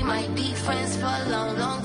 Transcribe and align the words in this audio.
we 0.00 0.06
might 0.06 0.34
be 0.34 0.54
friends 0.54 0.96
for 0.96 1.04
a 1.04 1.28
long, 1.28 1.58
long 1.58 1.79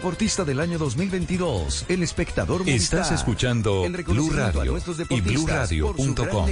Deportista 0.00 0.46
del 0.46 0.60
año 0.60 0.78
2022, 0.78 1.84
el 1.90 2.02
espectador 2.02 2.62
Estás 2.62 3.00
Movistar. 3.00 3.18
escuchando 3.18 3.84
El 3.84 4.02
Blue 4.02 4.30
Radio 4.30 4.78
y 5.10 5.20
BlueRadio.com. 5.20 6.46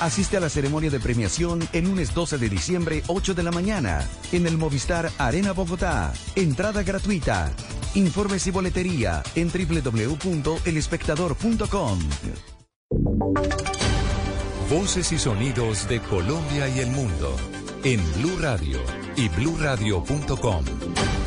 Asiste 0.00 0.38
a 0.38 0.40
la 0.40 0.48
ceremonia 0.48 0.88
de 0.88 0.98
premiación 0.98 1.60
el 1.74 1.84
lunes 1.84 2.14
12 2.14 2.38
de 2.38 2.48
diciembre, 2.48 3.02
8 3.06 3.34
de 3.34 3.42
la 3.42 3.50
mañana, 3.50 4.08
en 4.32 4.46
el 4.46 4.56
Movistar 4.56 5.12
Arena 5.18 5.52
Bogotá. 5.52 6.14
Entrada 6.36 6.82
gratuita. 6.82 7.52
Informes 7.96 8.46
y 8.46 8.50
boletería 8.50 9.22
en 9.34 9.50
www.elespectador.com. 9.50 11.98
Voces 14.70 15.12
y 15.12 15.18
sonidos 15.18 15.86
de 15.86 16.00
Colombia 16.00 16.66
y 16.70 16.80
el 16.80 16.90
mundo 16.92 17.36
en 17.84 18.00
Blue 18.14 18.38
Radio 18.40 18.80
y 19.16 19.28
BlueRadio.com, 19.28 20.64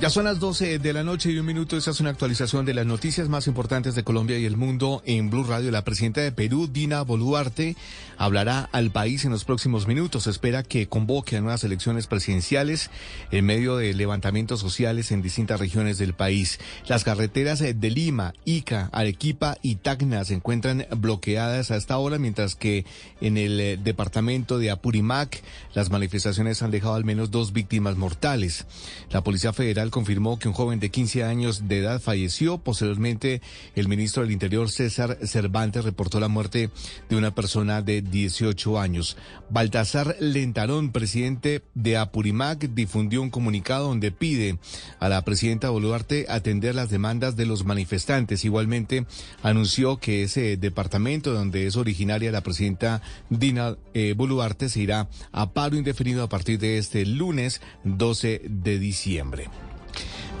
Ya 0.00 0.08
son 0.08 0.24
las 0.24 0.40
12 0.40 0.78
de 0.78 0.92
la 0.94 1.04
noche 1.04 1.30
y 1.30 1.38
un 1.38 1.44
minuto. 1.44 1.76
Esta 1.76 1.90
es 1.90 2.00
una 2.00 2.08
actualización 2.08 2.64
de 2.64 2.72
las 2.72 2.86
noticias 2.86 3.28
más 3.28 3.46
importantes 3.46 3.94
de 3.94 4.02
Colombia 4.02 4.38
y 4.38 4.46
el 4.46 4.56
mundo 4.56 5.02
en 5.04 5.28
Blue 5.28 5.44
Radio. 5.44 5.70
La 5.70 5.84
presidenta 5.84 6.22
de 6.22 6.32
Perú, 6.32 6.70
Dina 6.72 7.02
Boluarte, 7.02 7.76
hablará 8.16 8.66
al 8.72 8.90
país 8.92 9.26
en 9.26 9.30
los 9.30 9.44
próximos 9.44 9.86
minutos. 9.86 10.26
Espera 10.26 10.62
que 10.62 10.88
convoque 10.88 11.36
a 11.36 11.42
nuevas 11.42 11.64
elecciones 11.64 12.06
presidenciales 12.06 12.90
en 13.30 13.44
medio 13.44 13.76
de 13.76 13.92
levantamientos 13.92 14.60
sociales 14.60 15.12
en 15.12 15.20
distintas 15.20 15.60
regiones 15.60 15.98
del 15.98 16.14
país. 16.14 16.60
Las 16.86 17.04
carreteras 17.04 17.58
de 17.58 17.90
Lima, 17.90 18.32
Ica, 18.46 18.88
Arequipa 18.92 19.58
y 19.60 19.74
Tacna 19.74 20.24
se 20.24 20.32
encuentran 20.32 20.86
bloqueadas 20.96 21.70
a 21.70 21.76
esta 21.76 21.98
hora, 21.98 22.16
mientras 22.18 22.54
que 22.54 22.86
en 23.20 23.36
el 23.36 23.60
eh, 23.60 23.76
departamento 23.76 24.58
de 24.58 24.70
Apurimac 24.70 25.42
las 25.74 25.90
manifestaciones 25.90 26.62
han 26.62 26.70
dejado 26.70 26.94
al 26.94 27.04
menos 27.04 27.30
dos 27.30 27.52
víctimas 27.52 27.98
mortales. 27.98 28.64
La 29.10 29.22
Policía 29.22 29.52
Federal 29.52 29.89
confirmó 29.90 30.38
que 30.38 30.48
un 30.48 30.54
joven 30.54 30.80
de 30.80 30.90
15 30.90 31.24
años 31.24 31.68
de 31.68 31.78
edad 31.78 32.00
falleció. 32.00 32.58
Posteriormente, 32.58 33.42
el 33.74 33.88
ministro 33.88 34.22
del 34.22 34.32
Interior, 34.32 34.70
César 34.70 35.18
Cervantes, 35.24 35.84
reportó 35.84 36.20
la 36.20 36.28
muerte 36.28 36.70
de 37.08 37.16
una 37.16 37.34
persona 37.34 37.82
de 37.82 38.02
18 38.02 38.78
años. 38.78 39.16
Baltasar 39.50 40.16
Lentarón, 40.20 40.92
presidente 40.92 41.62
de 41.74 41.96
Apurimac, 41.96 42.60
difundió 42.60 43.22
un 43.22 43.30
comunicado 43.30 43.88
donde 43.88 44.12
pide 44.12 44.58
a 44.98 45.08
la 45.08 45.24
presidenta 45.24 45.70
Boluarte 45.70 46.26
atender 46.28 46.74
las 46.74 46.90
demandas 46.90 47.36
de 47.36 47.46
los 47.46 47.64
manifestantes. 47.64 48.44
Igualmente, 48.44 49.06
anunció 49.42 49.98
que 49.98 50.22
ese 50.22 50.56
departamento 50.56 51.32
donde 51.32 51.66
es 51.66 51.76
originaria 51.76 52.32
la 52.32 52.42
presidenta 52.42 53.02
Dina 53.28 53.76
eh, 53.94 54.14
Boluarte 54.16 54.68
se 54.68 54.80
irá 54.80 55.08
a 55.32 55.52
paro 55.52 55.76
indefinido 55.76 56.22
a 56.22 56.28
partir 56.28 56.58
de 56.58 56.78
este 56.78 57.04
lunes 57.06 57.60
12 57.84 58.42
de 58.44 58.78
diciembre. 58.78 59.48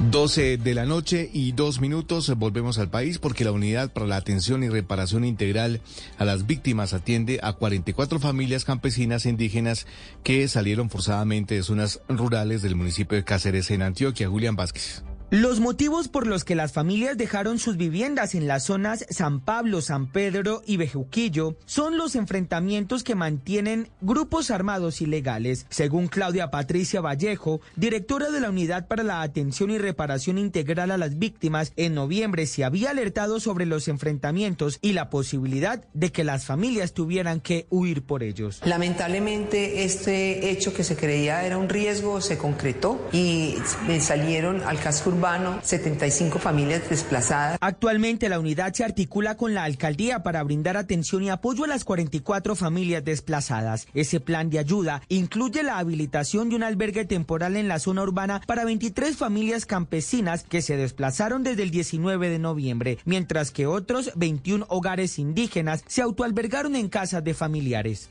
12 0.08 0.56
de 0.56 0.74
la 0.74 0.86
noche 0.86 1.28
y 1.30 1.52
dos 1.52 1.80
minutos 1.80 2.34
volvemos 2.36 2.78
al 2.78 2.88
país 2.88 3.18
porque 3.18 3.44
la 3.44 3.52
Unidad 3.52 3.92
para 3.92 4.06
la 4.06 4.16
Atención 4.16 4.64
y 4.64 4.68
Reparación 4.70 5.26
Integral 5.26 5.82
a 6.16 6.24
las 6.24 6.46
Víctimas 6.46 6.94
atiende 6.94 7.38
a 7.42 7.52
44 7.52 8.18
familias 8.18 8.64
campesinas 8.64 9.26
e 9.26 9.28
indígenas 9.28 9.86
que 10.24 10.48
salieron 10.48 10.88
forzadamente 10.88 11.54
de 11.54 11.62
zonas 11.62 12.00
rurales 12.08 12.62
del 12.62 12.76
municipio 12.76 13.16
de 13.16 13.24
Cáceres 13.24 13.70
en 13.70 13.82
Antioquia. 13.82 14.28
Julián 14.28 14.56
Vázquez. 14.56 15.04
Los 15.30 15.60
motivos 15.60 16.08
por 16.08 16.26
los 16.26 16.44
que 16.44 16.56
las 16.56 16.72
familias 16.72 17.16
dejaron 17.16 17.60
sus 17.60 17.76
viviendas 17.76 18.34
en 18.34 18.48
las 18.48 18.64
zonas 18.64 19.06
San 19.10 19.38
Pablo, 19.38 19.80
San 19.80 20.10
Pedro 20.10 20.60
y 20.66 20.76
Bejuquillo 20.76 21.56
son 21.66 21.96
los 21.96 22.16
enfrentamientos 22.16 23.04
que 23.04 23.14
mantienen 23.14 23.90
grupos 24.00 24.50
armados 24.50 25.00
ilegales. 25.00 25.66
Según 25.68 26.08
Claudia 26.08 26.50
Patricia 26.50 27.00
Vallejo, 27.00 27.60
directora 27.76 28.32
de 28.32 28.40
la 28.40 28.50
Unidad 28.50 28.88
para 28.88 29.04
la 29.04 29.22
Atención 29.22 29.70
y 29.70 29.78
Reparación 29.78 30.36
Integral 30.36 30.90
a 30.90 30.98
las 30.98 31.16
Víctimas, 31.16 31.74
en 31.76 31.94
noviembre 31.94 32.46
se 32.46 32.64
había 32.64 32.90
alertado 32.90 33.38
sobre 33.38 33.66
los 33.66 33.86
enfrentamientos 33.86 34.80
y 34.82 34.94
la 34.94 35.10
posibilidad 35.10 35.84
de 35.94 36.10
que 36.10 36.24
las 36.24 36.44
familias 36.44 36.92
tuvieran 36.92 37.38
que 37.38 37.68
huir 37.70 38.02
por 38.02 38.24
ellos. 38.24 38.60
Lamentablemente 38.64 39.84
este 39.84 40.50
hecho 40.50 40.74
que 40.74 40.82
se 40.82 40.96
creía 40.96 41.44
era 41.46 41.56
un 41.56 41.68
riesgo 41.68 42.20
se 42.20 42.36
concretó 42.36 43.08
y 43.12 43.54
eh, 43.88 44.00
salieron 44.00 44.64
al 44.64 44.80
casco 44.80 45.19
urbano 45.20 45.60
75 45.62 46.38
familias 46.38 46.88
desplazadas. 46.88 47.58
Actualmente 47.60 48.30
la 48.30 48.40
unidad 48.40 48.72
se 48.72 48.84
articula 48.84 49.36
con 49.36 49.52
la 49.52 49.64
alcaldía 49.64 50.22
para 50.22 50.42
brindar 50.42 50.78
atención 50.78 51.22
y 51.22 51.28
apoyo 51.28 51.64
a 51.64 51.66
las 51.66 51.84
44 51.84 52.56
familias 52.56 53.04
desplazadas. 53.04 53.86
Ese 53.92 54.18
plan 54.20 54.48
de 54.48 54.58
ayuda 54.58 55.02
incluye 55.08 55.62
la 55.62 55.76
habilitación 55.76 56.48
de 56.48 56.56
un 56.56 56.62
albergue 56.62 57.04
temporal 57.04 57.56
en 57.56 57.68
la 57.68 57.78
zona 57.80 58.02
urbana 58.02 58.40
para 58.46 58.64
23 58.64 59.14
familias 59.14 59.66
campesinas 59.66 60.42
que 60.42 60.62
se 60.62 60.78
desplazaron 60.78 61.42
desde 61.42 61.64
el 61.64 61.70
19 61.70 62.30
de 62.30 62.38
noviembre, 62.38 62.98
mientras 63.04 63.50
que 63.50 63.66
otros 63.66 64.12
21 64.16 64.64
hogares 64.70 65.18
indígenas 65.18 65.84
se 65.86 66.00
autoalbergaron 66.00 66.76
en 66.76 66.88
casas 66.88 67.22
de 67.22 67.34
familiares. 67.34 68.08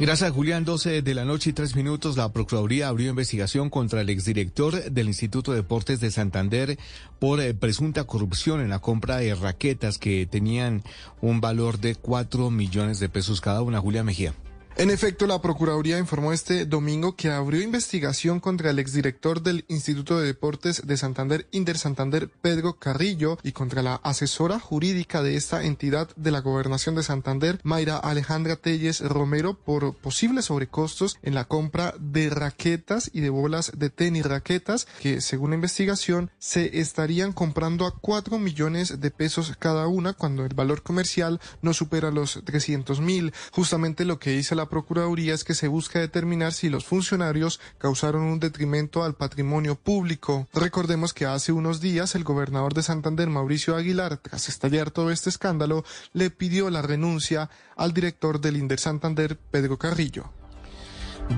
Gracias, 0.00 0.32
Julián. 0.32 0.64
12 0.64 1.02
de 1.02 1.14
la 1.14 1.26
noche 1.26 1.50
y 1.50 1.52
tres 1.52 1.76
minutos. 1.76 2.16
La 2.16 2.32
Procuraduría 2.32 2.88
abrió 2.88 3.10
investigación 3.10 3.68
contra 3.68 4.00
el 4.00 4.08
exdirector 4.08 4.90
del 4.90 5.08
Instituto 5.08 5.50
de 5.50 5.58
Deportes 5.58 6.00
de 6.00 6.10
Santander 6.10 6.78
por 7.18 7.38
eh, 7.38 7.52
presunta 7.52 8.04
corrupción 8.04 8.62
en 8.62 8.70
la 8.70 8.78
compra 8.78 9.18
de 9.18 9.34
raquetas 9.34 9.98
que 9.98 10.24
tenían 10.24 10.82
un 11.20 11.42
valor 11.42 11.80
de 11.80 11.96
4 11.96 12.50
millones 12.50 12.98
de 12.98 13.10
pesos 13.10 13.42
cada 13.42 13.60
una. 13.60 13.78
Julián 13.78 14.06
Mejía. 14.06 14.32
En 14.80 14.88
efecto, 14.88 15.26
la 15.26 15.42
Procuraduría 15.42 15.98
informó 15.98 16.32
este 16.32 16.64
domingo 16.64 17.14
que 17.14 17.28
abrió 17.28 17.60
investigación 17.60 18.40
contra 18.40 18.70
el 18.70 18.78
exdirector 18.78 19.42
del 19.42 19.66
Instituto 19.68 20.18
de 20.18 20.26
Deportes 20.26 20.86
de 20.86 20.96
Santander, 20.96 21.46
Inder 21.50 21.76
Santander, 21.76 22.30
Pedro 22.30 22.78
Carrillo, 22.78 23.36
y 23.42 23.52
contra 23.52 23.82
la 23.82 23.96
asesora 23.96 24.58
jurídica 24.58 25.22
de 25.22 25.36
esta 25.36 25.64
entidad 25.66 26.08
de 26.16 26.30
la 26.30 26.40
Gobernación 26.40 26.94
de 26.94 27.02
Santander, 27.02 27.60
Mayra 27.62 27.98
Alejandra 27.98 28.56
Telles 28.56 29.02
Romero, 29.02 29.52
por 29.52 29.94
posibles 29.96 30.46
sobrecostos 30.46 31.18
en 31.22 31.34
la 31.34 31.44
compra 31.44 31.92
de 32.00 32.30
raquetas 32.30 33.10
y 33.12 33.20
de 33.20 33.28
bolas 33.28 33.72
de 33.76 33.90
tenis 33.90 34.24
raquetas 34.24 34.88
que, 35.02 35.20
según 35.20 35.50
la 35.50 35.56
investigación, 35.56 36.30
se 36.38 36.80
estarían 36.80 37.34
comprando 37.34 37.84
a 37.84 37.94
4 37.98 38.38
millones 38.38 38.98
de 38.98 39.10
pesos 39.10 39.54
cada 39.58 39.88
una 39.88 40.14
cuando 40.14 40.46
el 40.46 40.54
valor 40.54 40.82
comercial 40.82 41.38
no 41.60 41.74
supera 41.74 42.10
los 42.10 42.40
300 42.42 43.02
mil. 43.02 43.34
Justamente 43.52 44.06
lo 44.06 44.18
que 44.18 44.30
dice 44.30 44.54
la 44.54 44.69
Procuraduría 44.70 45.34
es 45.34 45.44
que 45.44 45.54
se 45.54 45.68
busca 45.68 45.98
determinar 45.98 46.52
si 46.52 46.70
los 46.70 46.84
funcionarios 46.84 47.60
causaron 47.78 48.22
un 48.22 48.38
detrimento 48.38 49.02
al 49.02 49.14
patrimonio 49.14 49.74
público. 49.74 50.48
Recordemos 50.54 51.12
que 51.12 51.26
hace 51.26 51.50
unos 51.50 51.80
días 51.80 52.14
el 52.14 52.24
gobernador 52.24 52.72
de 52.72 52.84
Santander, 52.84 53.28
Mauricio 53.28 53.74
Aguilar, 53.74 54.18
tras 54.18 54.48
estallar 54.48 54.92
todo 54.92 55.10
este 55.10 55.28
escándalo, 55.28 55.84
le 56.12 56.30
pidió 56.30 56.70
la 56.70 56.82
renuncia 56.82 57.50
al 57.76 57.92
director 57.92 58.40
del 58.40 58.56
Inder 58.56 58.78
Santander, 58.78 59.36
Pedro 59.50 59.76
Carrillo. 59.76 60.39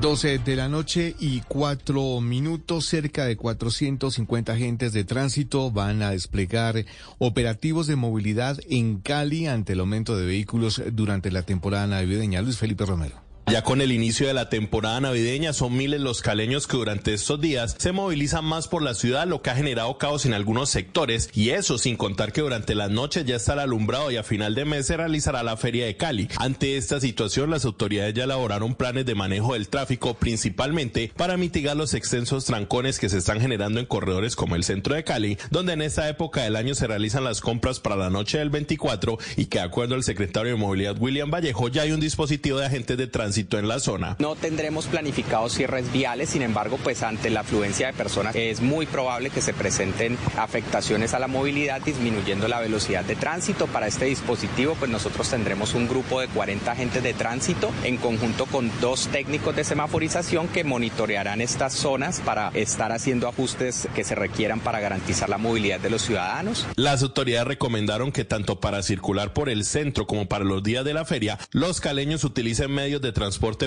12 0.01 0.39
de 0.39 0.57
la 0.57 0.69
noche 0.69 1.15
y 1.21 1.41
cuatro 1.41 2.21
minutos, 2.21 2.87
cerca 2.87 3.25
de 3.25 3.37
450 3.37 4.53
agentes 4.53 4.93
de 4.93 5.05
tránsito 5.05 5.71
van 5.71 6.03
a 6.03 6.11
desplegar 6.11 6.85
operativos 7.19 7.87
de 7.87 7.97
movilidad 7.97 8.59
en 8.69 8.99
Cali 8.99 9.47
ante 9.47 9.75
el 9.75 9.81
aumento 9.81 10.17
de 10.17 10.27
vehículos 10.27 10.83
durante 10.93 11.31
la 11.31 11.43
temporada 11.43 11.87
navideña. 11.87 12.43
Luis 12.43 12.59
Felipe 12.59 12.85
Romero. 12.87 13.32
Ya 13.47 13.63
con 13.65 13.81
el 13.81 13.93
inicio 13.93 14.29
de 14.29 14.35
la 14.35 14.49
temporada 14.49 15.01
navideña 15.01 15.53
son 15.53 15.77
miles 15.77 16.01
los 16.01 16.23
caleños 16.23 16.67
que 16.67 16.77
durante 16.77 17.13
estos 17.13 17.41
días 17.41 17.75
se 17.77 17.93
movilizan 17.93 18.45
más 18.45 18.69
por 18.69 18.83
la 18.83 18.95
ciudad, 18.95 19.27
lo 19.27 19.43
que 19.43 19.51
ha 19.51 19.57
generado 19.57 19.99
caos 19.99 20.25
en 20.25 20.33
algunos 20.33 20.71
sectores 20.71 21.29
y 21.35 21.51
eso 21.51 21.77
sin 21.77 21.97
contar 21.97 22.33
que 22.33 22.41
durante 22.41 22.75
las 22.75 22.91
noches 22.91 23.27
ya 23.27 23.37
estará 23.37 23.65
alumbrado 23.65 24.11
y 24.11 24.17
a 24.17 24.23
final 24.23 24.55
de 24.55 24.65
mes 24.65 24.87
se 24.87 24.97
realizará 24.97 25.43
la 25.43 25.57
feria 25.57 25.85
de 25.85 25.97
Cali. 25.97 26.29
Ante 26.37 26.77
esta 26.77 27.01
situación 27.01 27.51
las 27.51 27.65
autoridades 27.65 28.15
ya 28.15 28.25
elaboraron 28.25 28.75
planes 28.75 29.07
de 29.07 29.15
manejo 29.15 29.55
del 29.55 29.69
tráfico 29.69 30.15
principalmente 30.15 31.13
para 31.15 31.37
mitigar 31.37 31.77
los 31.77 31.95
extensos 31.95 32.45
trancones 32.45 32.99
que 32.99 33.09
se 33.09 33.19
están 33.19 33.41
generando 33.41 33.81
en 33.81 33.87
corredores 33.87 34.37
como 34.37 34.57
el 34.57 34.65
centro 34.65 34.95
de 34.95 35.05
Cali, 35.05 35.37
donde 35.51 35.75
en 35.75 35.83
esta 35.83 36.09
época 36.09 36.43
del 36.43 36.57
año 36.57 36.75
se 36.75 36.87
realizan 36.87 37.25
las 37.25 37.41
compras 37.41 37.81
para 37.81 37.97
la 37.97 38.09
noche 38.09 38.39
del 38.39 38.51
24 38.51 39.19
y 39.37 39.47
que 39.47 39.59
de 39.59 39.65
acuerdo 39.65 39.97
al 39.97 40.05
secretario 40.05 40.53
de 40.53 40.59
Movilidad 40.59 40.97
William 40.99 41.31
Vallejo 41.31 41.69
ya 41.69 41.83
hay 41.83 41.93
un 41.93 42.01
dispositivo 42.01 42.59
de 42.59 42.67
agentes 42.67 42.97
de 42.97 43.09
tránsito 43.09 43.32
en 43.59 43.69
la 43.69 43.81
zona. 43.81 44.17
No 44.19 44.37
tendremos 44.37 44.87
planificados 44.87 45.55
cierres 45.55 45.91
viales, 45.93 46.31
sin 46.31 46.43
embargo, 46.43 46.79
pues 46.83 47.03
ante 47.03 47.31
la 47.31 47.41
afluencia 47.41 47.87
de 47.89 47.93
personas 47.93 48.37
es 48.37 48.61
muy 48.61 48.87
probable 48.87 49.31
que 49.31 49.41
se 49.41 49.53
presenten 49.53 50.19
afectaciones 50.37 51.15
a 51.15 51.19
la 51.19 51.29
movilidad 51.29 51.81
disminuyendo 51.81 52.47
la 52.49 52.61
velocidad 52.61 53.05
de 53.05 53.17
tránsito. 53.17 53.67
Para 53.67 53.87
este 53.87 54.05
dispositivo, 54.05 54.77
pues 54.79 54.91
nosotros 54.91 55.29
tendremos 55.29 55.75
un 55.75 55.89
grupo 55.89 56.21
de 56.21 56.29
40 56.29 56.71
agentes 56.71 57.03
de 57.03 57.15
tránsito 57.15 57.71
en 57.85 57.97
conjunto 57.97 58.47
con 58.47 58.71
dos 58.81 59.09
técnicos 59.09 59.57
de 59.57 59.65
semaforización 59.65 60.49
que 60.49 60.65
monitorearán 60.65 61.41
estas 61.41 61.73
zonas 61.73 62.21
para 62.21 62.51
estar 62.55 62.93
haciendo 62.93 63.29
ajustes 63.29 63.89
que 63.95 64.05
se 64.05 64.15
requieran 64.15 64.61
para 64.61 64.81
garantizar 64.81 65.29
la 65.29 65.39
movilidad 65.39 65.81
de 65.81 65.91
los 65.91 66.03
ciudadanos. 66.03 66.67
Las 66.77 67.03
autoridades 67.03 67.49
recomendaron 67.49 68.13
que 68.13 68.25
tanto 68.25 68.61
para 68.61 68.83
circular 68.83 69.33
por 69.33 69.49
el 69.49 69.65
centro 69.65 70.07
como 70.07 70.27
para 70.27 70.45
los 70.45 70.63
días 70.63 70.85
de 70.85 70.95
la 70.95 71.05
feria, 71.05 71.39
los 71.51 71.81
caleños 71.81 72.25
utilicen 72.25 72.71
medios 72.71 73.01
de 73.01 73.13
transporte 73.13 73.22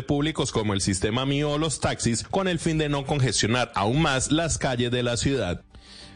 públicos 0.07 0.51
como 0.51 0.73
el 0.73 0.81
sistema 0.81 1.25
mío 1.25 1.51
o 1.51 1.57
los 1.57 1.79
taxis 1.79 2.23
con 2.23 2.47
el 2.47 2.59
fin 2.59 2.77
de 2.77 2.89
no 2.89 3.05
congestionar 3.05 3.71
aún 3.75 4.01
más 4.01 4.31
las 4.31 4.57
calles 4.57 4.91
de 4.91 5.03
la 5.03 5.17
ciudad. 5.17 5.63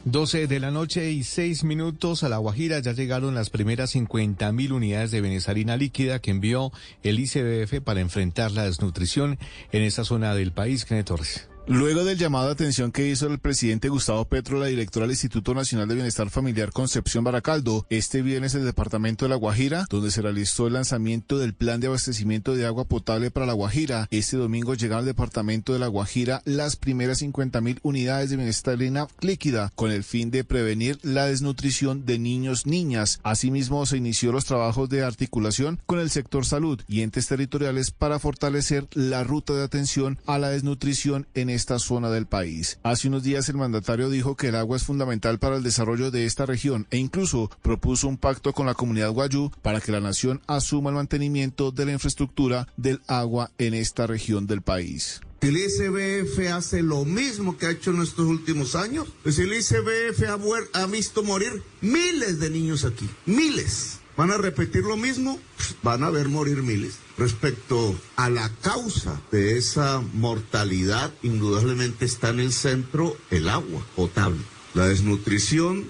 12 0.05 0.47
de 0.47 0.59
la 0.59 0.71
noche 0.71 1.11
y 1.11 1.23
6 1.23 1.65
minutos 1.65 2.23
a 2.23 2.29
La 2.29 2.37
Guajira 2.37 2.79
ya 2.79 2.93
llegaron 2.93 3.35
las 3.35 3.49
primeras 3.49 3.91
50 3.91 4.51
mil 4.53 4.71
unidades 4.71 5.11
de 5.11 5.21
benesarina 5.21 5.75
líquida 5.75 6.19
que 6.19 6.31
envió 6.31 6.71
el 7.03 7.19
ICBF 7.19 7.81
para 7.83 7.99
enfrentar 7.99 8.51
la 8.51 8.63
desnutrición 8.63 9.37
en 9.71 9.83
esa 9.83 10.05
zona 10.05 10.33
del 10.35 10.53
país. 10.53 10.85
Kenneth 10.85 11.07
Torres. 11.07 11.49
Luego 11.71 12.03
del 12.03 12.17
llamado 12.17 12.47
de 12.47 12.53
atención 12.53 12.91
que 12.91 13.07
hizo 13.07 13.27
el 13.27 13.37
presidente 13.37 13.89
Gustavo 13.89 14.25
Petro, 14.25 14.57
la 14.57 14.65
directora 14.65 15.03
del 15.03 15.11
Instituto 15.11 15.53
Nacional 15.53 15.87
de 15.87 15.93
Bienestar 15.93 16.31
Familiar 16.31 16.71
Concepción 16.71 17.23
Baracaldo, 17.23 17.85
este 17.91 18.23
viernes 18.23 18.55
el 18.55 18.65
departamento 18.65 19.25
de 19.25 19.29
La 19.29 19.35
Guajira, 19.35 19.85
donde 19.87 20.09
se 20.09 20.23
realizó 20.23 20.65
el 20.65 20.73
lanzamiento 20.73 21.37
del 21.37 21.53
plan 21.53 21.79
de 21.79 21.85
abastecimiento 21.85 22.55
de 22.55 22.65
agua 22.65 22.85
potable 22.85 23.29
para 23.29 23.45
La 23.45 23.53
Guajira. 23.53 24.07
Este 24.09 24.35
domingo 24.35 24.73
llegaron 24.73 25.01
al 25.01 25.05
departamento 25.05 25.71
de 25.71 25.77
La 25.77 25.85
Guajira 25.85 26.41
las 26.43 26.75
primeras 26.75 27.19
50 27.19 27.61
mil 27.61 27.79
unidades 27.83 28.31
de 28.31 28.37
benestarina 28.37 29.07
líquida 29.21 29.71
con 29.75 29.91
el 29.91 30.03
fin 30.03 30.31
de 30.31 30.43
prevenir 30.43 30.97
la 31.03 31.27
desnutrición 31.27 32.03
de 32.03 32.17
niños, 32.17 32.65
niñas. 32.65 33.19
Asimismo, 33.21 33.85
se 33.85 33.97
inició 33.97 34.31
los 34.31 34.45
trabajos 34.45 34.89
de 34.89 35.03
articulación 35.03 35.79
con 35.85 35.99
el 35.99 36.09
sector 36.09 36.47
salud 36.47 36.81
y 36.87 37.01
entes 37.01 37.27
territoriales 37.27 37.91
para 37.91 38.17
fortalecer 38.17 38.87
la 38.95 39.23
ruta 39.23 39.53
de 39.53 39.63
atención 39.63 40.17
a 40.25 40.39
la 40.39 40.49
desnutrición 40.49 41.27
en 41.35 41.58
esta 41.59 41.77
zona 41.77 42.09
del 42.09 42.25
país. 42.25 42.79
Hace 42.83 43.09
unos 43.09 43.23
días 43.23 43.49
el 43.49 43.57
mandatario 43.57 44.09
dijo 44.09 44.35
que 44.35 44.47
el 44.47 44.55
agua 44.55 44.77
es 44.77 44.83
fundamental 44.83 45.39
para 45.39 45.57
el 45.57 45.63
desarrollo 45.63 46.09
de 46.09 46.25
esta 46.25 46.45
región 46.45 46.87
e 46.89 46.97
incluso 46.97 47.51
propuso 47.61 48.07
un 48.07 48.17
pacto 48.17 48.53
con 48.53 48.65
la 48.65 48.73
comunidad 48.73 49.11
guayú 49.11 49.51
para 49.61 49.81
que 49.81 49.91
la 49.91 49.99
nación 49.99 50.41
asuma 50.47 50.89
el 50.89 50.95
mantenimiento 50.95 51.71
de 51.71 51.85
la 51.85 51.91
infraestructura 51.91 52.67
del 52.77 53.01
agua 53.07 53.51
en 53.57 53.73
esta 53.73 54.07
región 54.07 54.47
del 54.47 54.61
país. 54.61 55.21
El 55.41 55.55
ICBF 55.55 56.51
hace 56.51 56.81
lo 56.81 57.05
mismo 57.05 57.57
que 57.57 57.65
ha 57.65 57.71
hecho 57.71 57.91
en 57.91 58.01
estos 58.01 58.25
últimos 58.25 58.75
años. 58.75 59.07
Pues 59.23 59.39
el 59.39 59.53
ICBF 59.53 60.23
ha, 60.27 60.81
ha 60.81 60.85
visto 60.87 61.23
morir 61.23 61.63
miles 61.81 62.39
de 62.39 62.49
niños 62.49 62.83
aquí, 62.83 63.09
miles. 63.25 63.99
¿Van 64.19 64.31
a 64.31 64.37
repetir 64.37 64.83
lo 64.83 64.97
mismo? 64.97 65.39
Van 65.81 66.03
a 66.03 66.09
ver 66.09 66.27
morir 66.27 66.61
miles. 66.61 66.95
Respecto 67.17 67.97
a 68.17 68.29
la 68.29 68.51
causa 68.61 69.21
de 69.31 69.57
esa 69.57 70.01
mortalidad, 70.11 71.13
indudablemente 71.23 72.03
está 72.03 72.27
en 72.31 72.41
el 72.41 72.51
centro 72.51 73.15
el 73.31 73.47
agua 73.47 73.81
potable. 73.95 74.41
La 74.73 74.89
desnutrición 74.89 75.85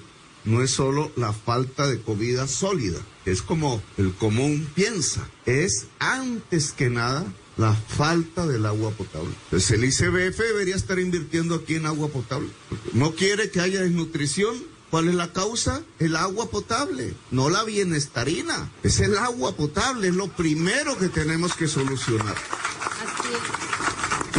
no 0.45 0.61
es 0.61 0.69
solo 0.69 1.11
la 1.15 1.33
falta 1.33 1.87
de 1.87 2.03
comida 2.03 2.47
sólida, 2.47 2.99
es 3.25 3.41
como 3.41 3.81
el 3.97 4.13
común 4.13 4.69
piensa, 4.75 5.27
es 5.47 5.87
antes 5.97 6.71
que 6.71 6.91
nada 6.91 7.25
la 7.57 7.73
falta 7.73 8.45
del 8.45 8.67
agua 8.67 8.91
potable. 8.91 9.31
Entonces 9.45 9.71
el 9.71 9.85
ICBF 9.85 10.37
debería 10.37 10.75
estar 10.75 10.99
invirtiendo 10.99 11.55
aquí 11.55 11.75
en 11.75 11.87
agua 11.87 12.09
potable. 12.09 12.49
No 12.93 13.15
quiere 13.15 13.49
que 13.49 13.59
haya 13.59 13.81
desnutrición, 13.81 14.55
¿Cuál 14.89 15.07
es 15.09 15.15
la 15.15 15.31
causa? 15.31 15.83
El 15.99 16.15
agua 16.15 16.49
potable, 16.49 17.13
no 17.31 17.49
la 17.49 17.63
bienestarina. 17.63 18.71
Es 18.83 18.99
el 18.99 19.17
agua 19.17 19.55
potable, 19.55 20.07
es 20.07 20.15
lo 20.15 20.27
primero 20.27 20.97
que 20.97 21.09
tenemos 21.09 21.53
que 21.53 21.67
solucionar. 21.67 22.35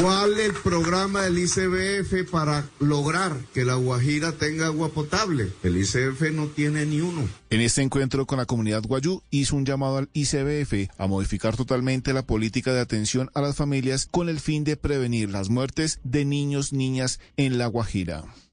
¿Cuál 0.01 0.41
es 0.41 0.47
el 0.49 0.55
programa 0.55 1.23
del 1.23 1.39
ICBF 1.39 2.31
para 2.31 2.69
lograr 2.79 3.37
que 3.53 3.65
la 3.65 3.75
Guajira 3.75 4.33
tenga 4.33 4.67
agua 4.67 4.89
potable? 4.89 5.53
El 5.63 5.77
ICBF 5.77 6.33
no 6.33 6.47
tiene 6.47 6.87
ni 6.87 7.01
uno. 7.01 7.29
En 7.51 7.61
este 7.61 7.83
encuentro 7.83 8.27
con 8.27 8.39
la 8.39 8.47
comunidad 8.47 8.83
guayú 8.83 9.23
hizo 9.31 9.57
un 9.57 9.67
llamado 9.67 9.99
al 9.99 10.09
ICBF 10.15 10.91
a 10.97 11.07
modificar 11.07 11.57
totalmente 11.57 12.13
la 12.13 12.23
política 12.23 12.73
de 12.73 12.81
atención 12.81 13.31
a 13.35 13.41
las 13.41 13.57
familias 13.57 14.09
con 14.11 14.29
el 14.29 14.41
fin 14.41 14.65
de 14.65 14.77
prevenir 14.77 15.29
las 15.31 15.51
muertes 15.51 16.01
de 16.03 16.25
niños, 16.25 16.73
niñas 16.73 17.21
en 17.37 17.59
la 17.59 17.67
Guajira. 17.67 18.25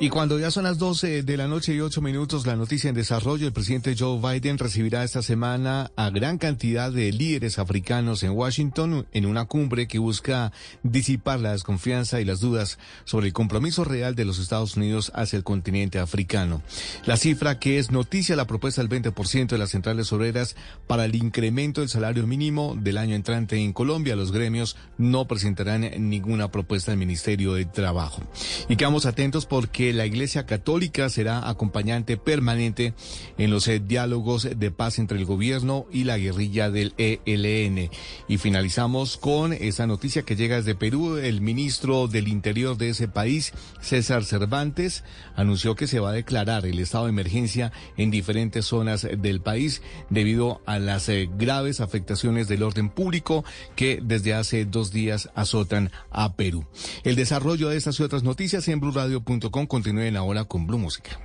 Y 0.00 0.10
cuando 0.10 0.38
ya 0.38 0.52
son 0.52 0.62
las 0.62 0.78
12 0.78 1.24
de 1.24 1.36
la 1.36 1.48
noche 1.48 1.74
y 1.74 1.80
8 1.80 2.00
minutos, 2.00 2.46
la 2.46 2.54
noticia 2.54 2.88
en 2.88 2.94
desarrollo, 2.94 3.48
el 3.48 3.52
presidente 3.52 3.96
Joe 3.98 4.20
Biden 4.20 4.56
recibirá 4.56 5.02
esta 5.02 5.22
semana 5.22 5.90
a 5.96 6.10
gran 6.10 6.38
cantidad 6.38 6.92
de 6.92 7.10
líderes 7.10 7.58
africanos 7.58 8.22
en 8.22 8.30
Washington 8.30 9.08
en 9.10 9.26
una 9.26 9.46
cumbre 9.46 9.88
que 9.88 9.98
busca 9.98 10.52
disipar 10.84 11.40
la 11.40 11.50
desconfianza 11.50 12.20
y 12.20 12.24
las 12.24 12.38
dudas 12.38 12.78
sobre 13.06 13.26
el 13.26 13.32
compromiso 13.32 13.82
real 13.82 14.14
de 14.14 14.24
los 14.24 14.38
Estados 14.38 14.76
Unidos 14.76 15.10
hacia 15.16 15.36
el 15.36 15.42
continente 15.42 15.98
africano. 15.98 16.62
La 17.04 17.16
cifra 17.16 17.58
que 17.58 17.80
es 17.80 17.90
noticia, 17.90 18.36
la 18.36 18.46
propuesta 18.46 18.80
del 18.80 19.02
20% 19.02 19.48
de 19.48 19.58
las 19.58 19.70
centrales 19.70 20.12
obreras 20.12 20.54
para 20.86 21.06
el 21.06 21.16
incremento 21.16 21.80
del 21.80 21.90
salario 21.90 22.24
mínimo 22.24 22.76
del 22.80 22.98
año 22.98 23.16
entrante 23.16 23.56
en 23.56 23.72
Colombia. 23.72 24.14
Los 24.14 24.30
gremios 24.30 24.76
no 24.96 25.26
presentarán 25.26 25.90
ninguna 26.08 26.52
propuesta 26.52 26.92
al 26.92 26.98
Ministerio 26.98 27.54
de 27.54 27.64
Trabajo. 27.64 28.22
Y 28.68 28.76
quedamos 28.76 29.04
atentos 29.04 29.44
porque 29.44 29.87
la 29.92 30.06
Iglesia 30.06 30.46
Católica 30.46 31.08
será 31.08 31.48
acompañante 31.48 32.16
permanente 32.16 32.94
en 33.38 33.50
los 33.50 33.68
eh, 33.68 33.80
diálogos 33.80 34.48
de 34.56 34.70
paz 34.70 34.98
entre 34.98 35.18
el 35.18 35.24
gobierno 35.24 35.86
y 35.92 36.04
la 36.04 36.18
guerrilla 36.18 36.70
del 36.70 36.94
ELN. 36.98 37.90
Y 38.28 38.38
finalizamos 38.38 39.16
con 39.16 39.52
esa 39.52 39.86
noticia 39.86 40.22
que 40.22 40.36
llega 40.36 40.56
desde 40.56 40.74
Perú. 40.74 41.16
El 41.16 41.40
ministro 41.40 42.08
del 42.08 42.28
Interior 42.28 42.76
de 42.76 42.90
ese 42.90 43.08
país, 43.08 43.52
César 43.80 44.24
Cervantes, 44.24 45.04
anunció 45.36 45.74
que 45.74 45.86
se 45.86 46.00
va 46.00 46.10
a 46.10 46.12
declarar 46.12 46.66
el 46.66 46.78
estado 46.78 47.04
de 47.04 47.10
emergencia 47.10 47.72
en 47.96 48.10
diferentes 48.10 48.66
zonas 48.66 49.06
del 49.18 49.40
país 49.40 49.82
debido 50.10 50.62
a 50.66 50.78
las 50.78 51.08
eh, 51.08 51.28
graves 51.38 51.80
afectaciones 51.80 52.48
del 52.48 52.62
orden 52.62 52.90
público 52.90 53.44
que 53.76 54.00
desde 54.02 54.34
hace 54.34 54.64
dos 54.64 54.92
días 54.92 55.30
azotan 55.34 55.90
a 56.10 56.34
Perú. 56.34 56.66
El 57.04 57.16
desarrollo 57.16 57.68
de 57.68 57.76
estas 57.76 57.98
y 58.00 58.02
otras 58.02 58.22
noticias 58.22 58.66
en 58.68 58.80
blurradio.com 58.80 59.66
continúen 59.78 60.16
ahora 60.16 60.44
con 60.44 60.66
Blue 60.66 60.76
Música. 60.76 61.20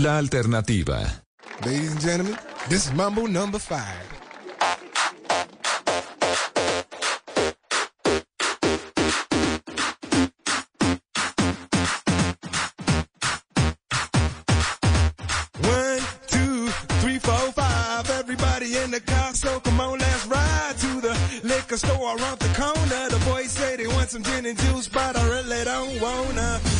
La 0.00 0.16
alternativa. 0.16 0.98
Ladies 1.66 1.92
and 1.92 2.00
gentlemen, 2.00 2.38
this 2.70 2.86
is 2.86 2.92
Mambo 2.94 3.26
number 3.26 3.58
five. 3.58 3.84
One, 15.60 16.00
two, 16.28 16.68
three, 17.02 17.18
four, 17.18 17.52
five. 17.52 18.08
Everybody 18.08 18.78
in 18.78 18.90
the 18.92 19.00
car, 19.00 19.34
so 19.34 19.60
come 19.60 19.80
on, 19.80 19.98
let's 19.98 20.26
ride 20.26 20.76
to 20.78 21.00
the 21.02 21.14
liquor 21.44 21.76
store 21.76 22.16
around 22.16 22.38
the 22.38 22.48
corner. 22.56 23.08
The 23.10 23.22
boys 23.30 23.50
say 23.50 23.76
they 23.76 23.86
want 23.86 24.08
some 24.08 24.22
gin 24.22 24.46
and 24.46 24.58
juice, 24.58 24.88
but 24.88 25.14
I 25.14 25.28
really 25.28 25.62
don't 25.64 26.00
wanna 26.00 26.79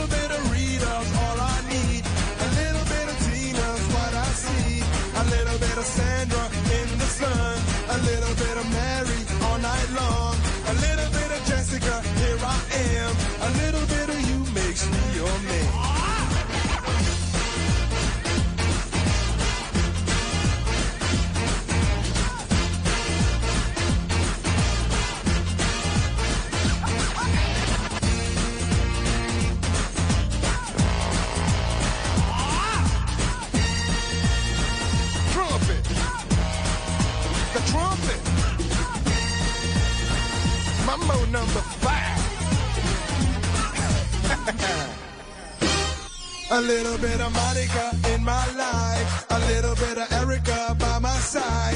A 46.61 46.63
little 46.63 46.97
bit 46.99 47.19
of 47.19 47.33
Monica 47.33 47.89
in 48.13 48.23
my 48.23 48.45
life, 48.53 49.25
a 49.31 49.39
little 49.51 49.73
bit 49.73 49.97
of 49.97 50.11
Erica 50.11 50.75
by 50.77 50.99
my 50.99 51.17
side, 51.17 51.75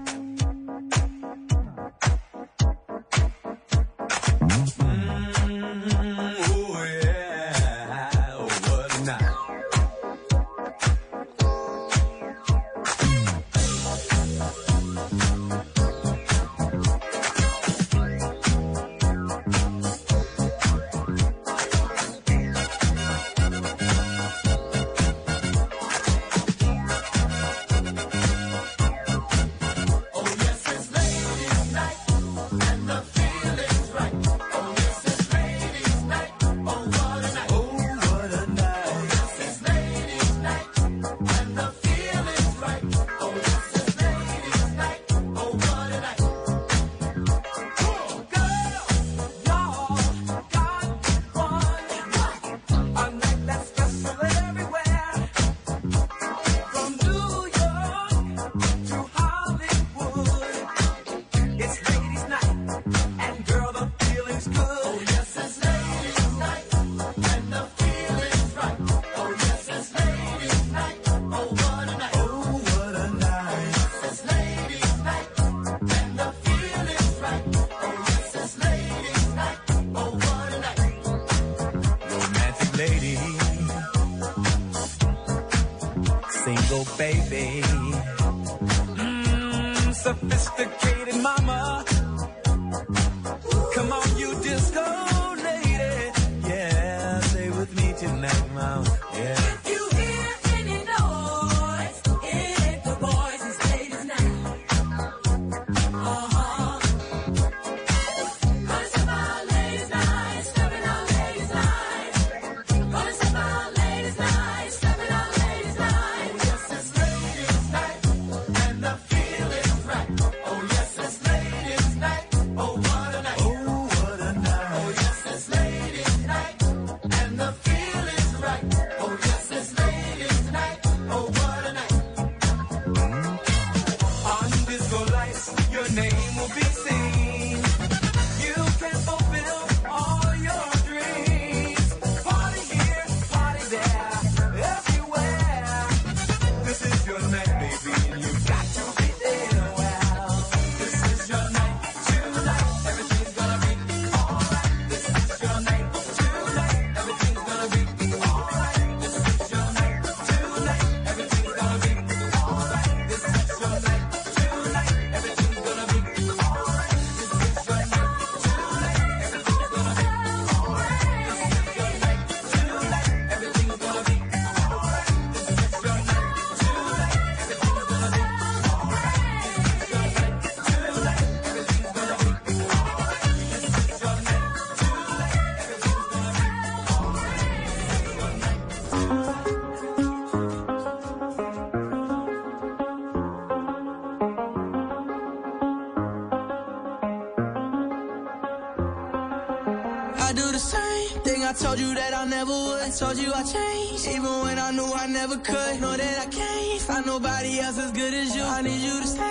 told 203.13 203.27
you 203.27 203.33
I 203.33 203.43
changed, 203.43 204.07
even 204.07 204.41
when 204.41 204.57
I 204.57 204.71
knew 204.71 204.85
I 204.85 205.07
never 205.07 205.37
could. 205.37 205.81
Know 205.81 205.97
that 205.97 206.19
I 206.19 206.29
can't 206.29 206.81
find 206.81 207.05
nobody 207.05 207.59
else 207.59 207.77
as 207.77 207.91
good 207.91 208.13
as 208.13 208.35
you. 208.35 208.43
I 208.43 208.61
need 208.61 208.81
you 208.81 209.01
to 209.01 209.07
stay. 209.07 209.30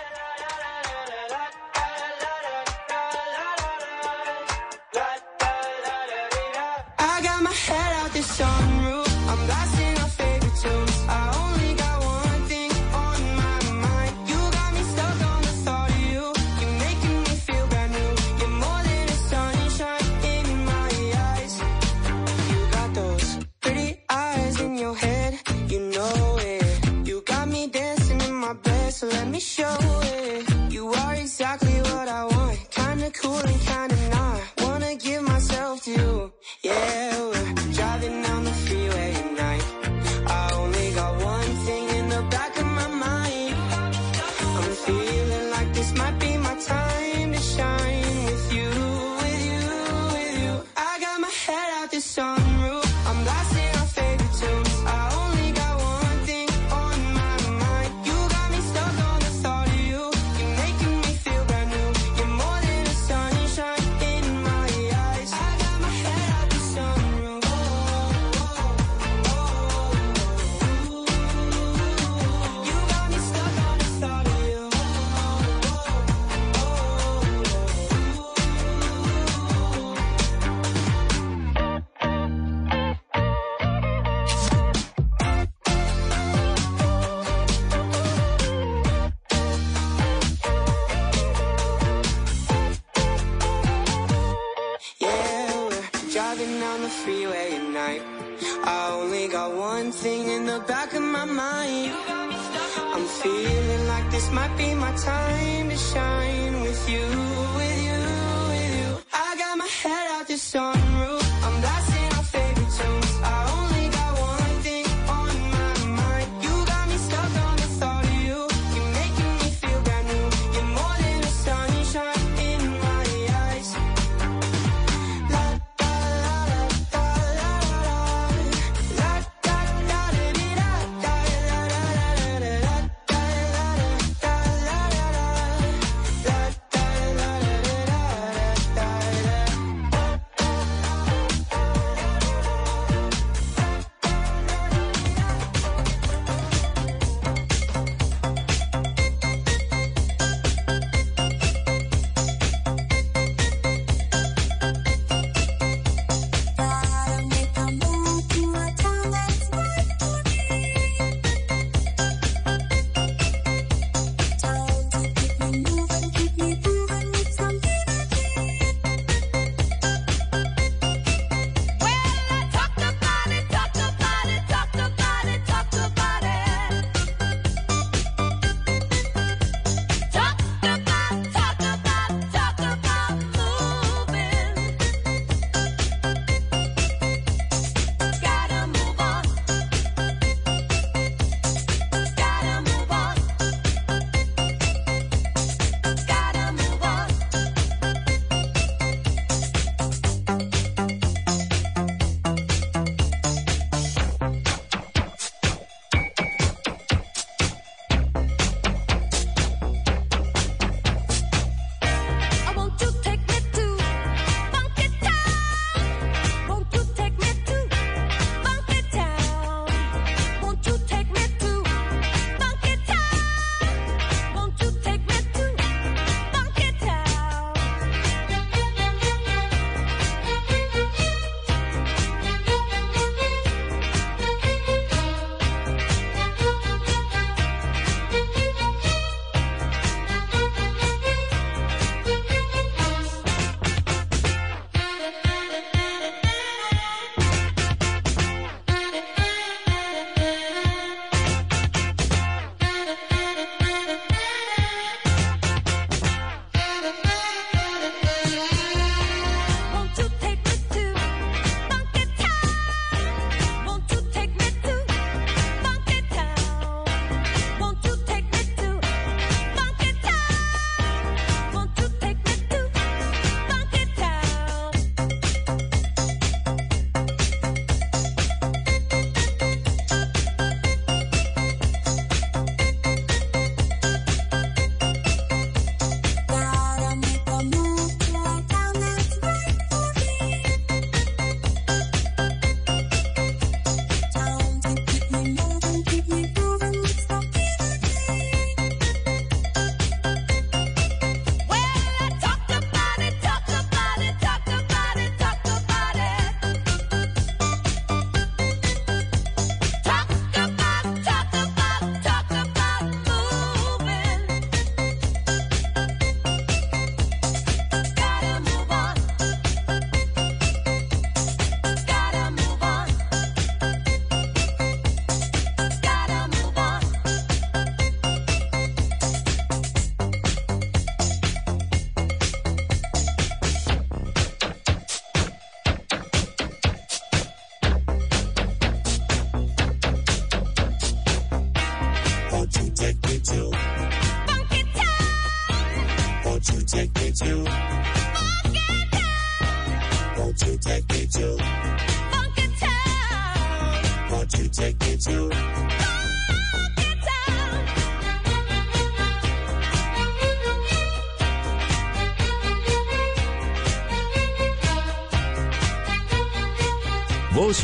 time 104.97 105.60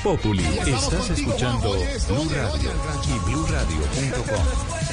Estás 0.07 1.09
escuchando 1.09 1.69
Blue 3.25 3.45
Radio 3.47 3.81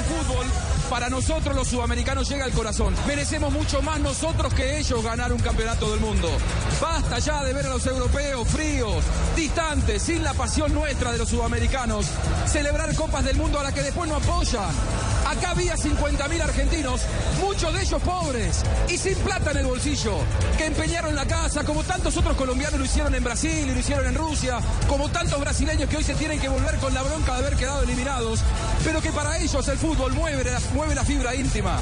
fútbol, 0.04 0.46
para 0.90 1.08
nosotros 1.08 1.54
los 1.54 1.68
sudamericanos 1.68 2.28
llega 2.28 2.44
al 2.44 2.50
corazón. 2.50 2.94
Merecemos 3.06 3.52
mucho 3.52 3.80
más 3.80 4.00
nosotros 4.00 4.52
que 4.54 4.76
ellos 4.76 5.04
ganar 5.04 5.32
un 5.32 5.38
campeonato 5.38 5.88
del 5.92 6.00
mundo. 6.00 6.28
Basta 6.80 7.20
ya 7.20 7.44
de 7.44 7.52
ver 7.52 7.66
a 7.66 7.68
los 7.68 7.86
europeos 7.86 8.48
fríos, 8.48 9.04
distantes, 9.36 10.02
sin 10.02 10.24
la 10.24 10.34
pasión 10.34 10.74
nuestra 10.74 11.12
de 11.12 11.18
los 11.18 11.28
sudamericanos. 11.28 12.06
Celebrar 12.46 12.92
copas 12.96 13.24
del 13.24 13.36
mundo 13.36 13.60
a 13.60 13.62
las 13.62 13.72
que 13.72 13.82
después 13.82 14.10
no 14.10 14.16
apoyan. 14.16 14.70
Acá 15.38 15.50
había 15.50 15.74
50.000 15.74 16.42
argentinos, 16.42 17.00
muchos 17.40 17.72
de 17.72 17.82
ellos 17.82 18.00
pobres 18.02 18.62
y 18.88 18.96
sin 18.96 19.16
plata 19.16 19.50
en 19.50 19.58
el 19.58 19.66
bolsillo, 19.66 20.18
que 20.56 20.66
empeñaron 20.66 21.14
la 21.14 21.26
casa, 21.26 21.64
como 21.64 21.82
tantos 21.82 22.16
otros 22.16 22.36
colombianos 22.36 22.78
lo 22.78 22.84
hicieron 22.84 23.14
en 23.14 23.24
Brasil 23.24 23.68
y 23.68 23.72
lo 23.72 23.80
hicieron 23.80 24.06
en 24.06 24.14
Rusia, 24.14 24.60
como 24.86 25.08
tantos 25.08 25.40
brasileños 25.40 25.88
que 25.88 25.96
hoy 25.96 26.04
se 26.04 26.14
tienen 26.14 26.38
que 26.38 26.48
volver 26.48 26.76
con 26.76 26.94
la 26.94 27.02
bronca 27.02 27.32
de 27.32 27.38
haber 27.46 27.56
quedado 27.56 27.82
eliminados, 27.82 28.40
pero 28.84 29.02
que 29.02 29.10
para 29.10 29.38
ellos 29.38 29.66
el 29.66 29.78
fútbol 29.78 30.12
mueve 30.12 30.44
mueve 30.72 30.94
la 30.94 31.04
fibra 31.04 31.34
íntima. 31.34 31.80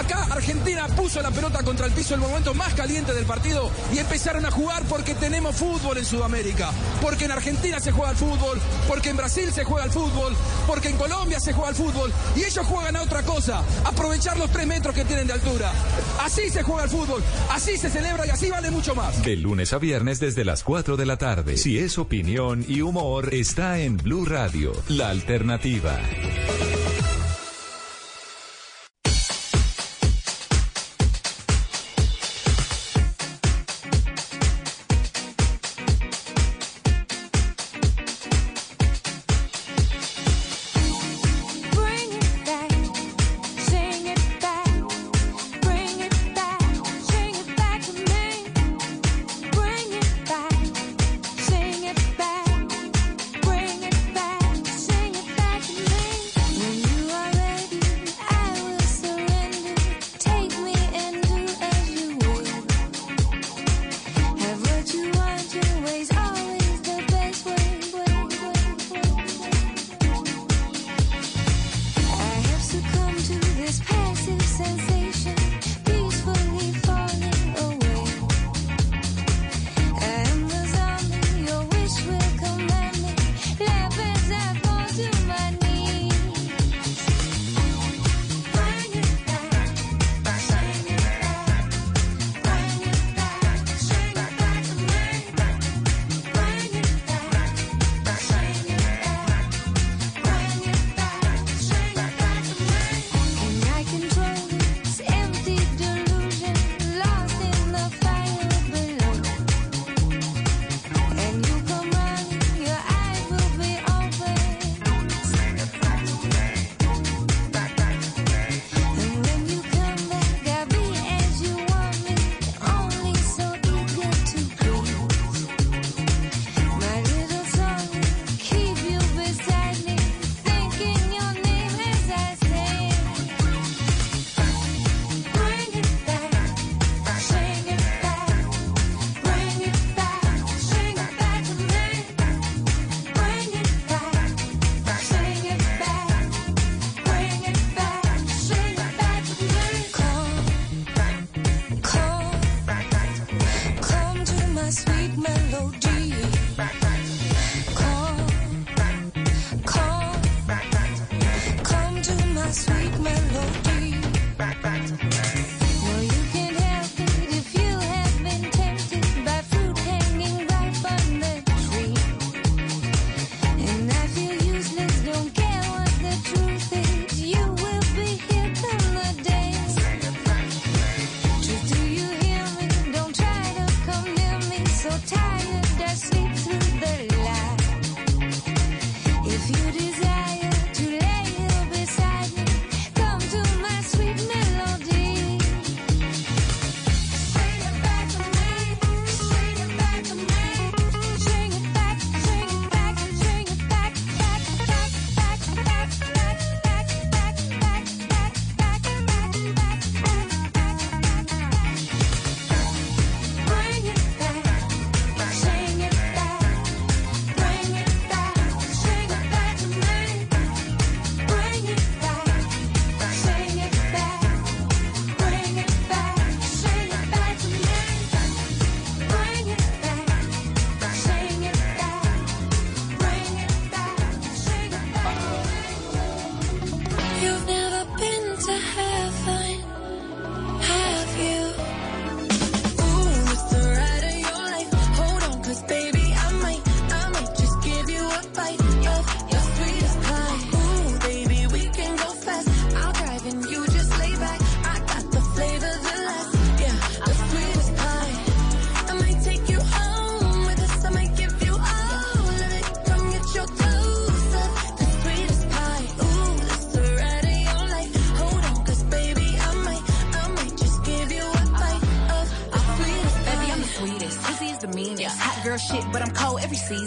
Acá 0.00 0.28
Argentina 0.30 0.86
puso 0.96 1.20
la 1.20 1.30
pelota 1.30 1.62
contra 1.62 1.84
el 1.84 1.92
piso 1.92 2.14
el 2.14 2.20
momento 2.20 2.54
más 2.54 2.72
caliente 2.72 3.12
del 3.12 3.26
partido 3.26 3.70
y 3.92 3.98
empezaron 3.98 4.46
a 4.46 4.50
jugar 4.50 4.82
porque 4.84 5.14
tenemos 5.14 5.54
fútbol 5.54 5.98
en 5.98 6.06
Sudamérica, 6.06 6.70
porque 7.02 7.26
en 7.26 7.32
Argentina 7.32 7.78
se 7.80 7.92
juega 7.92 8.12
el 8.12 8.16
fútbol, 8.16 8.58
porque 8.88 9.10
en 9.10 9.18
Brasil 9.18 9.52
se 9.52 9.62
juega 9.62 9.84
el 9.84 9.90
fútbol, 9.90 10.34
porque 10.66 10.88
en 10.88 10.96
Colombia 10.96 11.38
se 11.38 11.52
juega 11.52 11.68
el 11.68 11.76
fútbol 11.76 12.10
y 12.34 12.44
ellos 12.44 12.66
juegan 12.66 12.96
a 12.96 13.02
otra 13.02 13.22
cosa, 13.24 13.62
aprovechar 13.84 14.38
los 14.38 14.50
tres 14.50 14.66
metros 14.66 14.94
que 14.94 15.04
tienen 15.04 15.26
de 15.26 15.34
altura. 15.34 15.70
Así 16.18 16.48
se 16.48 16.62
juega 16.62 16.84
el 16.84 16.90
fútbol, 16.90 17.22
así 17.50 17.76
se 17.76 17.90
celebra 17.90 18.26
y 18.26 18.30
así 18.30 18.48
vale 18.48 18.70
mucho 18.70 18.94
más. 18.94 19.22
De 19.22 19.36
lunes 19.36 19.74
a 19.74 19.78
viernes 19.78 20.18
desde 20.18 20.46
las 20.46 20.64
4 20.64 20.96
de 20.96 21.04
la 21.04 21.18
tarde. 21.18 21.58
Si 21.58 21.78
es 21.78 21.98
opinión 21.98 22.64
y 22.66 22.80
humor, 22.80 23.34
está 23.34 23.78
en 23.78 23.98
Blue 23.98 24.24
Radio, 24.24 24.72
la 24.88 25.10
alternativa. 25.10 26.00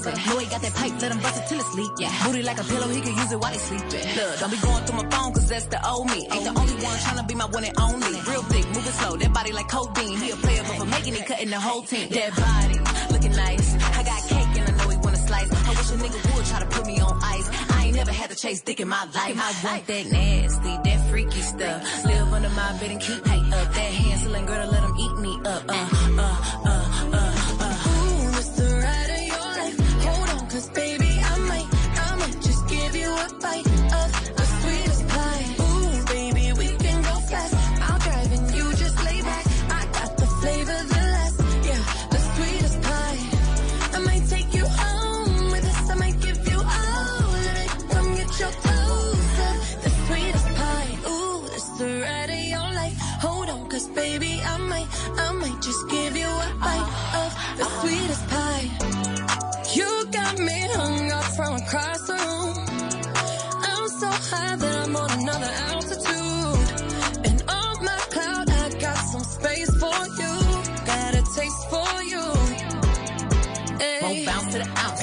Cold. 0.03 0.27
Know 0.27 0.37
he 0.39 0.47
got 0.47 0.61
that 0.61 0.73
pipe, 0.73 0.93
let 1.01 1.11
him 1.11 1.19
bust 1.19 1.37
it 1.41 1.47
till 1.47 1.59
it's 1.59 1.73
leak. 1.75 1.91
Yeah. 1.99 2.11
Booty 2.25 2.43
like 2.43 2.59
a 2.59 2.63
pillow, 2.63 2.87
he 2.87 3.01
can 3.01 3.15
use 3.15 3.31
it 3.31 3.39
while 3.39 3.51
he 3.51 3.59
sleeping. 3.59 4.05
Look, 4.15 4.39
don't 4.39 4.51
be 4.51 4.57
going 4.57 4.83
through 4.85 5.03
my 5.03 5.09
phone, 5.09 5.33
cause 5.33 5.47
that's 5.47 5.65
the 5.65 5.79
old 5.87 6.07
me. 6.07 6.27
Ain't 6.31 6.43
the 6.43 6.53
only 6.59 6.75
one 6.83 6.97
tryna 7.05 7.27
be 7.27 7.35
my 7.35 7.45
one 7.45 7.63
and 7.63 7.79
only. 7.79 8.19
Real 8.29 8.43
thick, 8.43 8.65
moving 8.67 8.95
slow, 8.99 9.15
that 9.17 9.33
body 9.33 9.51
like 9.51 9.67
codeine. 9.67 10.17
He 10.17 10.31
a 10.31 10.35
player, 10.35 10.63
but 10.67 10.75
for 10.77 10.85
making 10.85 11.13
it, 11.15 11.25
cutting 11.25 11.49
the 11.49 11.59
whole 11.59 11.83
team. 11.83 12.09
That 12.09 12.31
body, 12.35 12.77
looking 13.13 13.31
nice. 13.31 13.69
I 13.97 14.03
got 14.03 14.19
cake 14.27 14.53
and 14.59 14.65
I 14.69 14.83
know 14.83 14.89
he 14.89 14.97
wanna 14.97 15.17
slice. 15.17 15.49
I 15.51 15.69
wish 15.69 15.89
a 15.91 15.97
nigga 16.03 16.35
would 16.35 16.45
try 16.45 16.59
to 16.59 16.65
put 16.65 16.85
me 16.85 16.99
on 16.99 17.19
ice. 17.23 17.49
I 17.71 17.85
ain't 17.85 17.95
never 17.95 18.11
had 18.11 18.29
to 18.29 18.35
chase 18.35 18.61
dick 18.61 18.79
in 18.79 18.87
my 18.87 19.03
life. 19.05 19.37
I 19.37 19.51
want 19.63 19.87
that 19.87 20.05
nasty, 20.11 20.73
that 20.89 21.09
freaky 21.09 21.41
stuff. 21.41 22.05
Live 22.05 22.33
under 22.33 22.49
my 22.49 22.77
bed 22.79 22.91
and 22.91 23.01
keep 23.01 23.25
me 23.25 23.37
up. 23.53 23.67
That 23.73 23.91
Hansel 23.99 24.33
girl 24.45 24.65
to 24.65 24.71
let 24.71 24.83
him 24.83 24.95
eat 24.99 25.15
me 25.19 25.33
up. 25.45 25.63
Uh, 25.67 25.87
uh, 26.19 26.62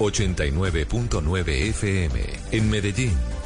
89.9 0.00 1.48
FM. 1.70 2.20
En 2.52 2.70
Medellín, 2.70 3.16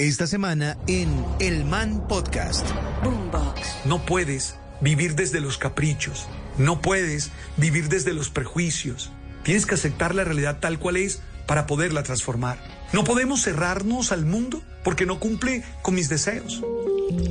Esta 0.00 0.28
semana 0.28 0.78
en 0.86 1.08
El 1.40 1.64
Man 1.64 2.06
Podcast. 2.06 2.64
Boombox. 3.02 3.84
No 3.84 4.06
puedes 4.06 4.54
vivir 4.80 5.16
desde 5.16 5.40
los 5.40 5.58
caprichos. 5.58 6.28
No 6.56 6.80
puedes 6.80 7.32
vivir 7.56 7.88
desde 7.88 8.14
los 8.14 8.30
prejuicios. 8.30 9.10
Tienes 9.42 9.66
que 9.66 9.74
aceptar 9.74 10.14
la 10.14 10.22
realidad 10.22 10.60
tal 10.60 10.78
cual 10.78 10.98
es 10.98 11.20
para 11.48 11.66
poderla 11.66 12.04
transformar. 12.04 12.58
No 12.92 13.02
podemos 13.02 13.42
cerrarnos 13.42 14.12
al 14.12 14.24
mundo 14.24 14.62
porque 14.84 15.04
no 15.04 15.18
cumple 15.18 15.64
con 15.82 15.96
mis 15.96 16.08
deseos. 16.08 16.62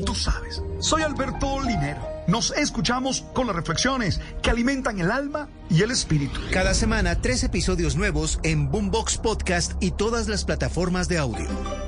Tú 0.05 0.13
sabes, 0.13 0.61
soy 0.82 1.03
Alberto 1.03 1.61
Linero. 1.61 2.05
Nos 2.28 2.51
escuchamos 2.51 3.22
con 3.34 3.47
las 3.47 3.55
reflexiones 3.55 4.20
que 4.43 4.49
alimentan 4.49 4.99
el 4.99 5.09
alma 5.09 5.47
y 5.70 5.84
el 5.84 5.91
espíritu. 5.91 6.41
Cada 6.51 6.74
semana 6.74 7.22
tres 7.22 7.45
episodios 7.45 7.95
nuevos 7.95 8.41
en 8.43 8.70
Boombox 8.70 9.20
Podcast 9.20 9.72
y 9.80 9.91
todas 9.91 10.28
las 10.28 10.43
plataformas 10.43 11.07
de 11.07 11.18
audio. 11.18 11.47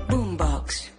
Boombox. 0.10 0.99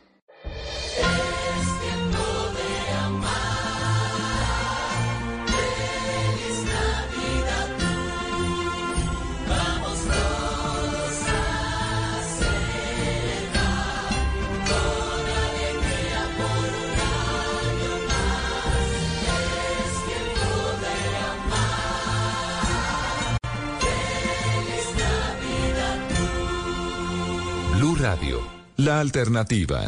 La 28.85 28.99
alternativa. 29.01 29.83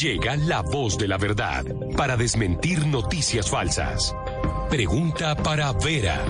Llega 0.00 0.36
la 0.36 0.62
voz 0.62 0.98
de 0.98 1.06
la 1.06 1.16
verdad 1.18 1.64
para 1.96 2.16
desmentir 2.16 2.84
noticias 2.86 3.48
falsas. 3.48 4.14
Pregunta 4.68 5.36
para 5.36 5.72
Vera. 5.72 6.20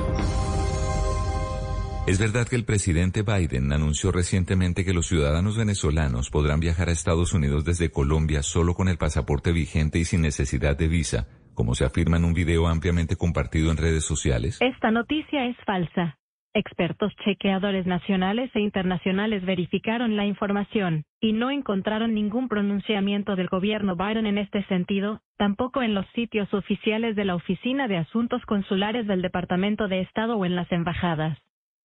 ¿Es 2.07 2.19
verdad 2.19 2.47
que 2.47 2.57
el 2.57 2.65
presidente 2.65 3.23
Biden 3.23 3.73
anunció 3.73 4.13
recientemente 4.13 4.85
que 4.85 4.93
los 4.93 5.07
ciudadanos 5.07 5.57
venezolanos 5.57 6.29
podrán 6.29 6.61
viajar 6.61 6.91
a 6.91 6.93
Estados 6.93 7.33
Unidos 7.33 7.65
desde 7.65 7.91
Colombia 7.91 8.43
solo 8.43 8.75
con 8.75 8.89
el 8.89 8.99
pasaporte 8.99 9.53
vigente 9.53 9.99
y 9.99 10.05
sin 10.05 10.21
necesidad 10.21 10.77
de 10.77 10.89
visa, 10.89 11.27
como 11.55 11.75
se 11.75 11.87
afirma 11.87 12.19
en 12.19 12.27
un 12.27 12.35
video 12.35 12.69
ampliamente 12.69 13.17
compartido 13.17 13.71
en 13.71 13.79
redes 13.79 14.05
sociales? 14.05 14.59
Esta 14.61 14.91
noticia 14.91 15.47
es 15.47 15.57
falsa. 15.65 16.19
Expertos 16.57 17.15
chequeadores 17.17 17.85
nacionales 17.85 18.51
e 18.55 18.61
internacionales 18.61 19.45
verificaron 19.45 20.17
la 20.17 20.25
información 20.25 21.05
y 21.21 21.35
no 21.35 21.51
encontraron 21.51 22.15
ningún 22.15 22.49
pronunciamiento 22.49 23.37
del 23.37 23.49
gobierno 23.49 23.95
Biden 23.95 24.25
en 24.25 24.39
este 24.39 24.65
sentido, 24.65 25.21
tampoco 25.37 25.83
en 25.83 25.93
los 25.93 26.07
sitios 26.15 26.55
oficiales 26.55 27.15
de 27.15 27.27
la 27.27 27.35
Oficina 27.35 27.89
de 27.89 27.99
Asuntos 27.99 28.41
Consulares 28.47 29.07
del 29.07 29.21
Departamento 29.21 29.87
de 29.87 30.01
Estado 30.01 30.39
o 30.39 30.47
en 30.47 30.57
las 30.57 30.73
embajadas. 30.73 31.37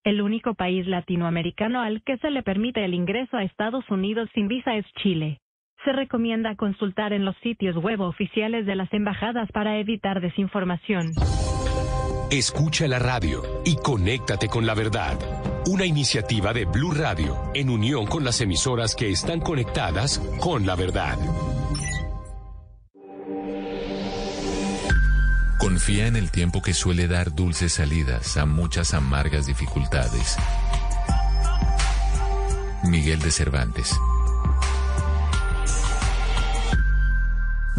El 0.05 0.21
único 0.21 0.53
país 0.53 0.87
latinoamericano 0.87 1.81
al 1.81 2.01
que 2.03 2.15
se 2.19 2.31
le 2.31 2.41
permite 2.41 2.85
el 2.85 2.93
ingreso 2.93 3.35
a 3.35 3.43
Estados 3.43 3.83
Unidos 3.89 4.29
sin 4.33 4.47
visa 4.47 4.77
es 4.77 4.85
Chile. 4.93 5.41
Se 5.83 5.91
recomienda 5.91 6.55
consultar 6.55 7.11
en 7.11 7.25
los 7.25 7.35
sitios 7.41 7.75
web 7.75 8.01
oficiales 8.01 8.67
de 8.67 8.75
las 8.75 8.93
embajadas 8.93 9.51
para 9.51 9.79
evitar 9.79 10.21
desinformación. 10.21 11.11
Escucha 12.29 12.87
la 12.87 12.99
radio 12.99 13.41
y 13.65 13.75
conéctate 13.77 14.47
con 14.47 14.67
la 14.67 14.75
verdad. 14.75 15.17
Una 15.65 15.85
iniciativa 15.85 16.53
de 16.53 16.65
Blue 16.65 16.91
Radio 16.91 17.35
en 17.55 17.69
unión 17.69 18.05
con 18.05 18.23
las 18.23 18.41
emisoras 18.41 18.95
que 18.95 19.09
están 19.09 19.39
conectadas 19.39 20.19
con 20.39 20.67
la 20.67 20.75
verdad. 20.75 21.17
Confía 25.59 26.07
en 26.07 26.15
el 26.15 26.31
tiempo 26.31 26.61
que 26.61 26.73
suele 26.73 27.07
dar 27.07 27.33
dulces 27.33 27.73
salidas 27.73 28.37
a 28.37 28.45
muchas 28.45 28.93
amargas 28.93 29.47
dificultades. 29.47 30.37
Miguel 32.83 33.19
de 33.19 33.31
Cervantes. 33.31 33.99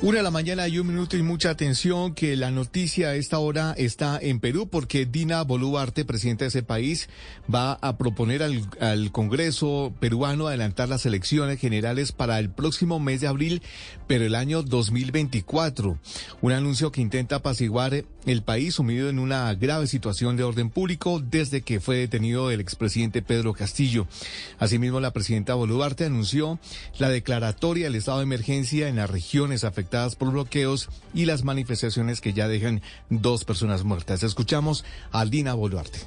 Una 0.00 0.18
de 0.18 0.22
la 0.22 0.30
mañana 0.30 0.68
y 0.68 0.78
un 0.78 0.86
minuto 0.86 1.16
y 1.16 1.22
mucha 1.22 1.50
atención 1.50 2.14
que 2.14 2.36
la 2.36 2.52
noticia 2.52 3.08
a 3.08 3.14
esta 3.16 3.40
hora 3.40 3.74
está 3.76 4.16
en 4.22 4.38
Perú 4.38 4.68
porque 4.70 5.06
Dina 5.06 5.42
Boluarte, 5.42 6.04
presidenta 6.04 6.44
de 6.44 6.50
ese 6.50 6.62
país, 6.62 7.08
va 7.52 7.72
a 7.72 7.98
proponer 7.98 8.44
al, 8.44 8.62
al 8.80 9.10
Congreso 9.10 9.92
peruano 9.98 10.46
adelantar 10.46 10.88
las 10.88 11.04
elecciones 11.04 11.58
generales 11.58 12.12
para 12.12 12.38
el 12.38 12.48
próximo 12.48 13.00
mes 13.00 13.22
de 13.22 13.26
abril, 13.26 13.60
pero 14.06 14.24
el 14.24 14.36
año 14.36 14.62
2024. 14.62 15.98
Un 16.42 16.52
anuncio 16.52 16.92
que 16.92 17.00
intenta 17.00 17.36
apaciguar 17.36 18.04
el 18.24 18.42
país 18.42 18.74
sumido 18.74 19.08
en 19.08 19.18
una 19.18 19.52
grave 19.54 19.88
situación 19.88 20.36
de 20.36 20.44
orden 20.44 20.70
público 20.70 21.18
desde 21.18 21.62
que 21.62 21.80
fue 21.80 21.96
detenido 21.96 22.52
el 22.52 22.60
expresidente 22.60 23.20
Pedro 23.20 23.52
Castillo. 23.52 24.06
Asimismo, 24.60 25.00
la 25.00 25.12
presidenta 25.12 25.54
Boluarte 25.54 26.04
anunció 26.04 26.60
la 26.98 27.08
declaratoria 27.08 27.86
del 27.86 27.96
estado 27.96 28.18
de 28.18 28.24
emergencia 28.24 28.86
en 28.86 28.94
las 28.94 29.10
regiones 29.10 29.64
afectadas 29.64 29.87
por 29.88 30.30
bloqueos 30.32 30.88
y 31.14 31.24
las 31.24 31.44
manifestaciones 31.44 32.20
que 32.20 32.32
ya 32.32 32.46
dejan 32.48 32.82
dos 33.08 33.44
personas 33.44 33.84
muertas. 33.84 34.22
Escuchamos 34.22 34.84
a 35.12 35.24
Dina 35.24 35.54
Boluarte. 35.54 35.98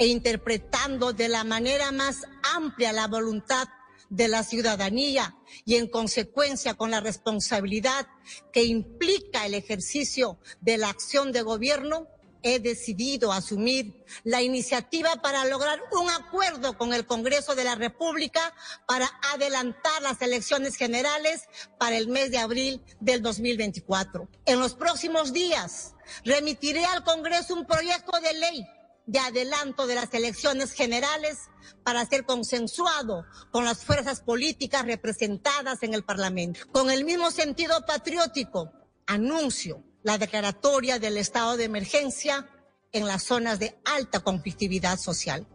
e 0.00 0.06
interpretando 0.06 1.12
de 1.12 1.28
la 1.28 1.42
manera 1.42 1.90
más 1.90 2.22
amplia 2.54 2.92
la 2.92 3.08
voluntad 3.08 3.66
de 4.10 4.28
la 4.28 4.44
ciudadanía 4.44 5.36
y 5.64 5.74
en 5.74 5.88
consecuencia 5.88 6.74
con 6.74 6.92
la 6.92 7.00
responsabilidad 7.00 8.06
que 8.52 8.62
implica 8.62 9.44
el 9.44 9.54
ejercicio 9.54 10.38
de 10.60 10.78
la 10.78 10.88
acción 10.88 11.32
de 11.32 11.42
gobierno, 11.42 12.06
he 12.42 12.58
decidido 12.58 13.32
asumir 13.32 14.04
la 14.24 14.42
iniciativa 14.42 15.16
para 15.16 15.44
lograr 15.44 15.80
un 15.92 16.08
acuerdo 16.10 16.76
con 16.76 16.94
el 16.94 17.06
Congreso 17.06 17.54
de 17.54 17.64
la 17.64 17.74
República 17.74 18.54
para 18.86 19.08
adelantar 19.32 20.02
las 20.02 20.20
elecciones 20.22 20.76
generales 20.76 21.48
para 21.78 21.96
el 21.96 22.08
mes 22.08 22.30
de 22.30 22.38
abril 22.38 22.82
del 23.00 23.22
2024. 23.22 24.28
En 24.46 24.60
los 24.60 24.74
próximos 24.74 25.32
días 25.32 25.94
remitiré 26.24 26.84
al 26.84 27.04
Congreso 27.04 27.54
un 27.54 27.66
proyecto 27.66 28.18
de 28.20 28.34
ley 28.34 28.66
de 29.06 29.18
adelanto 29.18 29.86
de 29.86 29.94
las 29.94 30.12
elecciones 30.12 30.72
generales 30.72 31.38
para 31.82 32.04
ser 32.04 32.24
consensuado 32.24 33.24
con 33.50 33.64
las 33.64 33.82
fuerzas 33.82 34.20
políticas 34.20 34.84
representadas 34.84 35.82
en 35.82 35.94
el 35.94 36.04
Parlamento. 36.04 36.60
Con 36.72 36.90
el 36.90 37.04
mismo 37.04 37.30
sentido 37.30 37.86
patriótico, 37.86 38.70
anuncio 39.06 39.82
la 40.02 40.18
declaratoria 40.18 40.98
del 40.98 41.16
estado 41.16 41.56
de 41.56 41.64
emergencia 41.64 42.48
en 42.92 43.06
las 43.06 43.24
zonas 43.24 43.58
de 43.58 43.78
alta 43.84 44.20
conflictividad 44.20 44.98
social. 44.98 45.46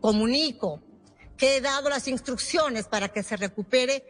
Comunico 0.00 0.82
que 1.36 1.56
he 1.56 1.60
dado 1.60 1.88
las 1.88 2.08
instrucciones 2.08 2.86
para 2.86 3.08
que 3.08 3.22
se 3.22 3.36
recupere 3.36 4.04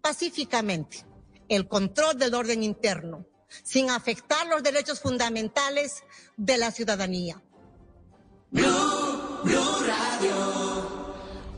pacíficamente 0.00 1.06
el 1.48 1.68
control 1.68 2.18
del 2.18 2.34
orden 2.34 2.62
interno, 2.62 3.26
sin 3.62 3.90
afectar 3.90 4.46
los 4.46 4.62
derechos 4.62 5.00
fundamentales 5.00 6.02
de 6.36 6.58
la 6.58 6.70
ciudadanía. 6.70 7.42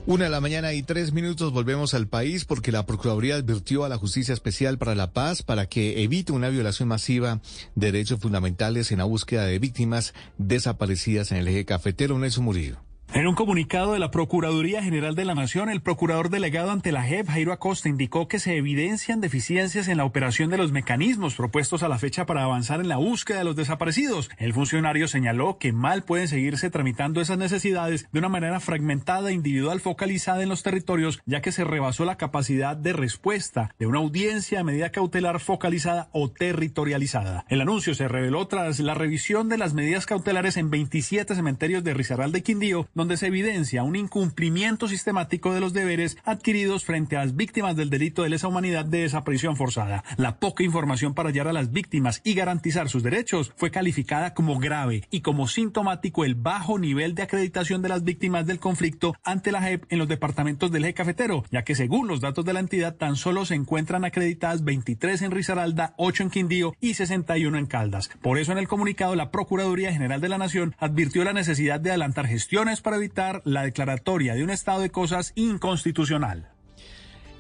Una 0.07 0.25
de 0.25 0.31
la 0.31 0.43
mañana 0.43 0.75
y 0.75 0.83
tres 0.83 1.15
minutos 1.15 1.51
volvemos 1.51 1.95
al 1.95 2.09
país 2.09 2.45
porque 2.45 2.71
la 2.71 2.85
Procuraduría 2.85 3.37
advirtió 3.37 3.85
a 3.85 3.89
la 3.89 3.97
Justicia 3.97 4.35
Especial 4.35 4.77
para 4.77 4.95
la 4.95 5.15
Paz 5.15 5.43
para 5.43 5.65
que 5.65 6.03
evite 6.03 6.33
una 6.33 6.51
violación 6.51 6.91
masiva 6.91 7.41
de 7.75 7.91
derechos 7.91 8.21
fundamentales 8.21 8.93
en 8.93 8.99
la 8.99 9.05
búsqueda 9.05 9.47
de 9.47 9.59
víctimas 9.59 10.13
desaparecidas 10.37 11.33
en 11.33 11.39
el 11.39 11.49
eje 11.49 11.65
cafetero. 11.65 12.19
Nelson 12.19 12.45
Murillo. 12.45 12.94
En 13.15 13.29
un 13.29 13.37
comunicado 13.37 13.93
de 13.93 14.01
la 14.01 14.11
Procuraduría 14.11 14.83
General 14.83 15.15
de 15.15 15.25
la 15.25 15.37
Nación, 15.37 15.71
el 15.71 15.83
procurador 15.83 16.31
delegado 16.31 16.73
ante 16.73 16.91
la 16.91 17.05
JEP, 17.05 17.29
Jairo 17.29 17.53
Acosta, 17.53 17.89
indicó 17.89 18.27
que 18.27 18.41
se 18.41 18.57
evidencian 18.57 19.21
deficiencias 19.21 19.87
en 19.87 19.99
la 19.99 20.05
operación 20.05 20.51
de 20.51 20.59
los 20.59 20.73
mecanismos 20.73 21.37
propuestos 21.37 21.85
a 21.85 21.89
la 21.89 21.99
fecha 21.99 22.27
para 22.27 22.43
avanzar 22.43 22.81
en 22.81 22.89
la 22.89 22.97
búsqueda 22.97 23.39
de 23.39 23.45
los 23.45 23.55
desaparecidos. 23.55 24.31
El 24.37 24.53
funcionario 24.53 25.07
señaló 25.07 25.59
que 25.59 25.73
mal 25.73 26.03
pueden 26.03 26.27
seguirse 26.27 26.71
tramitando 26.71 27.21
esas 27.21 27.39
necesidades 27.39 28.09
de 28.11 28.19
una 28.19 28.29
manera 28.29 28.59
fragmentada, 28.59 29.31
individual, 29.31 29.79
focalizada 29.79 30.43
en 30.43 30.49
los 30.49 30.65
territorios, 30.65 31.21
ya 31.25 31.41
que 31.41 31.53
se 31.53 31.63
rebasó 31.63 32.05
la 32.05 32.17
capacidad 32.17 32.77
de 32.77 32.95
respuesta 32.95 33.73
de 33.79 33.87
una 33.87 34.01
audiencia 34.01 34.59
de 34.59 34.65
medida 34.65 34.91
cautelar 34.91 35.39
focalizada 35.39 36.09
o 36.11 36.33
territorializada. 36.33 37.45
El 37.49 37.61
anuncio 37.61 37.95
se 37.95 38.09
reveló 38.09 38.49
tras 38.49 38.81
la 38.81 38.95
revisión 38.95 39.49
de 39.49 39.59
las 39.59 39.73
medidas 39.73 40.05
cautelares 40.05 40.57
en 40.57 40.71
27 40.71 41.33
cementerios 41.37 41.85
de 41.85 41.95
Risaralda 41.95 42.39
y 42.39 42.43
Quindío, 42.43 42.89
se 43.17 43.27
evidencia 43.27 43.83
un 43.83 43.97
incumplimiento 43.97 44.89
sistemático 44.89 45.53
de 45.53 45.61
los 45.61 45.73
deberes 45.73 46.17
adquiridos 46.25 46.85
frente 46.85 47.17
a 47.17 47.21
las 47.21 47.37
víctimas 47.37 47.77
del 47.77 47.91
delito 47.91 48.23
de 48.23 48.31
lesa 48.31 48.49
humanidad 48.49 48.85
de 48.85 49.03
desaparición 49.03 49.57
forzada. 49.57 50.03
La 50.17 50.39
poca 50.39 50.65
información 50.65 51.15
para 51.15 51.29
hallar 51.29 51.49
a 51.49 51.53
las 51.53 51.71
víctimas 51.71 52.21
y 52.25 52.35
garantizar 52.35 52.89
sus 52.89 53.03
derechos 53.03 53.53
fue 53.57 53.71
calificada 53.71 54.35
como 54.35 54.59
grave 54.59 55.05
y 55.11 55.21
como 55.21 55.47
sintomático 55.47 56.25
el 56.25 56.35
bajo 56.35 56.79
nivel 56.79 57.15
de 57.15 57.23
acreditación 57.23 57.83
de 57.83 57.91
las 57.91 58.05
víctimas 58.05 58.47
del 58.47 58.59
conflicto 58.59 59.15
ante 59.23 59.53
la 59.53 59.63
JEP 59.63 59.85
en 59.91 59.99
los 59.99 60.09
departamentos 60.09 60.73
del 60.73 60.85
eje 60.85 60.95
cafetero, 60.95 61.45
ya 61.51 61.63
que 61.63 61.75
según 61.75 62.09
los 62.09 62.21
datos 62.21 62.45
de 62.45 62.53
la 62.53 62.61
entidad 62.61 62.97
tan 62.97 63.17
solo 63.17 63.45
se 63.45 63.55
encuentran 63.55 64.05
acreditadas 64.05 64.65
23 64.65 65.23
en 65.23 65.31
Risaralda, 65.31 65.95
8 65.99 66.25
en 66.25 66.31
Quindío 66.31 66.75
y 66.81 66.95
61 66.95 67.59
en 67.59 67.67
Caldas. 67.67 68.11
Por 68.23 68.39
eso 68.39 68.53
en 68.53 68.59
el 68.59 68.69
comunicado 68.69 69.15
la 69.15 69.31
Procuraduría 69.31 69.93
General 69.93 70.21
de 70.21 70.29
la 70.29 70.39
Nación 70.39 70.75
advirtió 70.79 71.25
la 71.25 71.33
necesidad 71.33 71.81
de 71.81 71.91
adelantar 71.91 72.27
gestiones 72.27 72.81
para 72.81 72.94
evitar 72.97 73.43
la 73.45 73.63
declaratoria 73.63 74.35
de 74.35 74.45
un 74.45 74.51
estado 74.51 74.81
de 74.81 74.91
cosas 74.91 75.33
inconstitucional. 75.35 76.55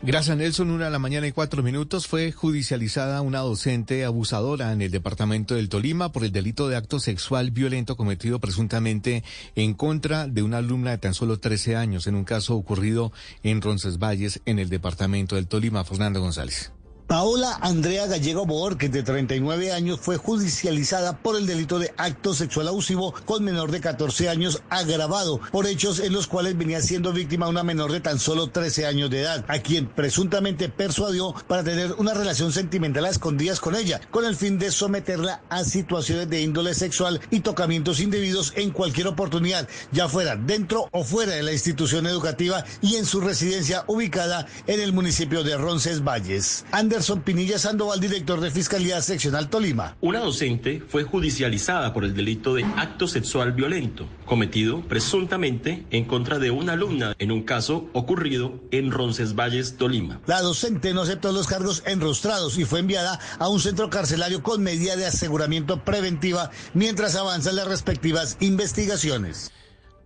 Gracias 0.07 0.36
Nelson, 0.36 0.70
una 0.70 0.84
de 0.84 0.90
la 0.90 0.98
mañana 0.98 1.26
y 1.26 1.32
cuatro 1.32 1.62
minutos 1.62 2.07
fue 2.07 2.30
judicializada 2.30 3.22
una 3.22 3.38
docente 3.38 4.05
abusadora 4.05 4.70
en 4.72 4.82
el 4.82 4.90
departamento 4.90 5.55
del 5.55 5.70
Tolima 5.70 6.12
por 6.12 6.24
el 6.24 6.32
delito 6.32 6.68
de 6.68 6.76
acto 6.76 7.00
sexual 7.00 7.52
violento 7.52 7.96
cometido 7.96 8.38
presuntamente 8.38 9.24
en 9.55 9.72
contra 9.72 10.26
de 10.26 10.42
una 10.42 10.59
alumna 10.59 10.90
de 10.90 10.98
tan 10.98 11.14
solo 11.14 11.40
13 11.40 11.76
años 11.76 12.07
en 12.07 12.16
un 12.16 12.24
caso 12.24 12.55
ocurrido 12.55 13.12
en 13.42 13.62
Roncesvalles 13.62 14.42
en 14.44 14.59
el 14.59 14.68
departamento 14.68 15.36
del 15.36 15.48
Tolima. 15.48 15.84
Fernando 15.84 16.20
González. 16.20 16.70
Paola 17.07 17.59
Andrea 17.61 18.07
Gallego 18.07 18.46
Borges, 18.46 18.90
de 18.90 19.02
39 19.02 19.72
años, 19.72 20.00
fue 20.00 20.16
judicializada 20.16 21.18
por 21.18 21.36
el 21.36 21.46
delito 21.46 21.78
de 21.78 21.92
acto 21.98 22.32
sexual 22.32 22.68
abusivo 22.68 23.12
con 23.26 23.44
menor 23.44 23.70
de 23.70 23.82
14 23.82 24.30
años 24.30 24.62
agravado 24.70 25.38
por 25.52 25.66
hechos 25.66 26.00
en 26.00 26.14
los 26.14 26.26
cuales 26.26 26.57
venía 26.57 26.80
siendo 26.80 27.12
víctima 27.12 27.46
una 27.46 27.62
menor 27.62 27.92
de 27.92 28.00
tan 28.00 28.18
solo 28.18 28.46
13 28.46 28.86
años 28.86 29.11
de 29.11 29.20
edad, 29.20 29.44
a 29.48 29.59
quien 29.59 29.86
presuntamente 29.86 30.70
persuadió 30.70 31.34
para 31.46 31.62
tener 31.62 31.92
una 31.98 32.14
relación 32.14 32.52
sentimental 32.52 33.05
a 33.05 33.11
escondidas 33.11 33.61
con 33.61 33.76
ella, 33.76 34.00
con 34.11 34.24
el 34.24 34.34
fin 34.34 34.59
de 34.59 34.70
someterla 34.70 35.42
a 35.50 35.62
situaciones 35.64 36.30
de 36.30 36.40
índole 36.40 36.72
sexual 36.72 37.20
y 37.30 37.40
tocamientos 37.40 38.00
indebidos 38.00 38.55
en 38.57 38.70
cualquier 38.70 39.09
oportunidad, 39.09 39.68
ya 39.92 40.09
fuera 40.09 40.36
dentro 40.36 40.88
o 40.90 41.05
fuera 41.05 41.32
de 41.32 41.42
la 41.42 41.52
institución 41.52 42.07
educativa 42.07 42.64
y 42.80 42.96
en 42.96 43.05
su 43.05 43.20
residencia 43.20 43.84
ubicada 43.88 44.46
en 44.66 44.80
el 44.80 44.94
municipio 44.94 45.44
de 45.44 45.59
Roncesvalles. 45.59 46.64
Anderson 46.95 47.22
Pinilla 47.22 47.59
Sandoval, 47.59 47.99
director 47.99 48.40
de 48.40 48.53
Fiscalía 48.53 49.03
Seccional 49.03 49.51
Tolima. 49.51 49.97
Una 50.01 50.20
docente 50.20 50.80
fue 50.86 51.03
judicializada 51.03 51.92
por 51.92 52.05
el 52.05 52.14
delito 52.14 52.55
de 52.55 52.64
acto 52.76 53.09
sexual 53.09 53.51
violento, 53.51 54.09
cometido 54.24 54.80
presuntamente 54.82 55.84
en 55.90 56.05
contra 56.05 56.38
de 56.38 56.53
una 56.53 56.74
alumna 56.74 57.16
en 57.18 57.32
un 57.32 57.42
caso 57.42 57.90
ocurrido 57.95 58.61
en 58.70 58.92
Roncesvalles, 58.92 59.76
Tolima. 59.76 60.20
La 60.26 60.40
docente 60.40 60.95
no 60.95 61.03
aceptó 61.03 61.32
los 61.32 61.49
cargos 61.49 61.82
enrostrados 61.84 62.59
y 62.59 62.64
fue 62.64 62.78
enviada 62.78 63.18
a 63.40 63.49
un 63.49 63.59
centro 63.59 63.90
carcelario 63.90 64.45
con 64.45 64.62
medida 64.62 64.95
de 64.95 65.07
aseguramiento 65.07 65.82
preventiva 65.82 66.53
mientras 66.74 67.16
avanzan 67.16 67.57
las 67.57 67.66
respectivas 67.66 68.36
investigaciones. 68.38 69.51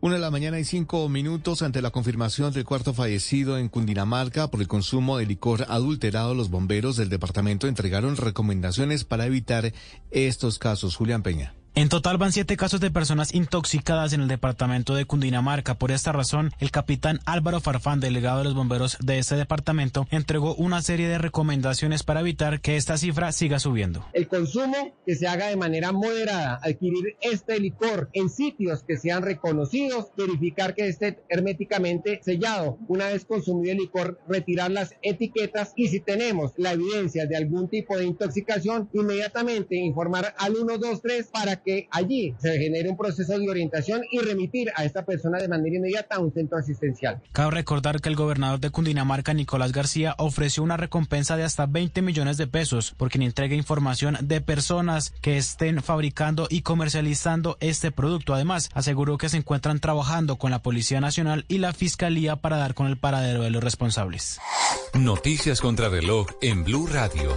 Una 0.01 0.15
de 0.15 0.21
la 0.21 0.31
mañana 0.31 0.61
y 0.61 0.65
cinco 0.65 1.09
minutos 1.09 1.61
ante 1.61 1.83
la 1.83 1.91
confirmación 1.91 2.53
del 2.53 2.65
cuarto 2.65 2.95
fallecido 2.95 3.59
en 3.59 3.69
Cundinamarca 3.69 4.49
por 4.49 4.61
el 4.61 4.69
consumo 4.69 5.19
de 5.19 5.27
licor 5.27 5.67
adulterado, 5.69 6.37
los 6.37 6.51
bomberos 6.51 6.97
del 6.97 7.09
departamento 7.09 7.67
entregaron 7.67 8.17
recomendaciones 8.17 9.03
para 9.03 9.27
evitar 9.27 9.73
estos 10.13 10.61
casos. 10.61 10.95
Julián 10.95 11.25
Peña. 11.25 11.58
En 11.75 11.89
total 11.89 12.19
van 12.19 12.33
siete 12.33 12.57
casos 12.57 12.81
de 12.81 12.91
personas 12.91 13.33
intoxicadas 13.33 14.13
en 14.13 14.23
el 14.23 14.29
departamento 14.29 14.97
de 14.97 15.05
Cundinamarca. 15.05 15.79
Por 15.79 15.93
esta 15.93 16.11
razón, 16.11 16.51
el 16.59 16.73
capitán 16.73 17.21
Álvaro 17.25 17.61
Farfán, 17.61 18.01
delegado 18.01 18.39
de 18.39 18.45
los 18.45 18.55
bomberos 18.55 18.99
de 19.01 19.19
este 19.19 19.37
departamento, 19.37 20.09
entregó 20.11 20.57
una 20.57 20.83
serie 20.83 21.09
de 21.09 21.19
recomendaciones 21.19 22.03
para 22.03 22.21
evitar 22.21 22.61
que 22.61 22.77
esta 22.77 22.99
cifra 22.99 23.31
siga 23.31 23.61
subiendo. 23.61 24.05
El 24.13 24.27
consumo 24.27 24.97
que 25.07 25.15
se 25.15 25.29
haga 25.29 25.47
de 25.47 25.57
manera 25.57 25.93
moderada, 25.93 26.59
adquirir 26.65 27.17
este 27.21 27.61
licor 27.61 28.11
en 28.13 28.29
sitios 28.29 28.83
que 28.83 28.97
sean 28.97 29.23
reconocidos, 29.23 30.09
verificar 30.17 30.75
que 30.75 30.89
esté 30.89 31.23
herméticamente 31.29 32.21
sellado. 32.25 32.79
Una 32.89 33.07
vez 33.07 33.25
consumido 33.25 33.73
el 33.73 33.79
licor, 33.79 34.21
retirar 34.29 34.73
las 34.73 34.97
etiquetas 35.03 35.75
y 35.77 35.89
si 35.89 36.01
tenemos 36.01 36.53
la 36.57 36.73
evidencia 36.73 37.27
de 37.27 37.37
algún 37.37 37.69
tipo 37.69 37.97
de 37.97 38.05
intoxicación, 38.05 38.89
inmediatamente 38.93 39.77
informar 39.77 40.35
al 40.39 40.57
123 40.57 41.29
para 41.29 41.63
que 41.63 41.68
allí 41.91 42.35
se 42.39 42.59
genere 42.59 42.89
un 42.89 42.97
proceso 42.97 43.39
de 43.39 43.49
orientación 43.49 44.03
y 44.11 44.19
remitir 44.21 44.71
a 44.77 44.85
esta 44.85 45.05
persona 45.05 45.39
de 45.39 45.49
manera 45.49 45.77
inmediata 45.77 46.17
a 46.17 46.21
un 46.21 46.33
centro 46.33 46.59
asistencial. 46.59 47.21
Cabe 47.33 47.53
recordar 47.53 48.01
que 48.01 48.09
el 48.09 48.17
gobernador 48.17 48.61
de 48.61 48.71
Cundinamarca, 48.71 49.35
Nicolás 49.35 49.73
García, 49.73 50.15
ofreció 50.19 50.63
una 50.63 50.77
recompensa 50.77 51.37
de 51.37 51.45
hasta 51.45 51.67
20 51.67 52.03
millones 52.03 52.37
de 52.37 52.47
pesos 52.47 52.93
por 52.97 53.11
quien 53.11 53.23
entregue 53.23 53.57
información 53.57 54.17
de 54.21 54.41
personas 54.41 55.11
que 55.21 55.37
estén 55.37 55.83
fabricando 55.83 56.47
y 56.51 56.63
comercializando 56.63 57.57
este 57.61 57.91
producto. 57.91 58.35
Además, 58.35 58.71
aseguró 58.75 59.19
que 59.19 59.29
se 59.29 59.37
encuentran 59.37 59.81
trabajando 59.81 60.37
con 60.37 60.51
la 60.51 60.63
Policía 60.63 61.01
Nacional 61.01 61.45
y 61.49 61.59
la 61.59 61.73
Fiscalía 61.73 62.37
para 62.37 62.57
dar 62.57 62.75
con 62.75 62.87
el 62.87 62.99
paradero 62.99 63.43
de 63.43 63.51
los 63.51 63.63
responsables. 63.63 64.39
Noticias 64.95 65.61
contra 65.61 65.89
reloj 65.89 66.29
en 66.41 66.65
Blue 66.65 66.87
Radio. 66.87 67.37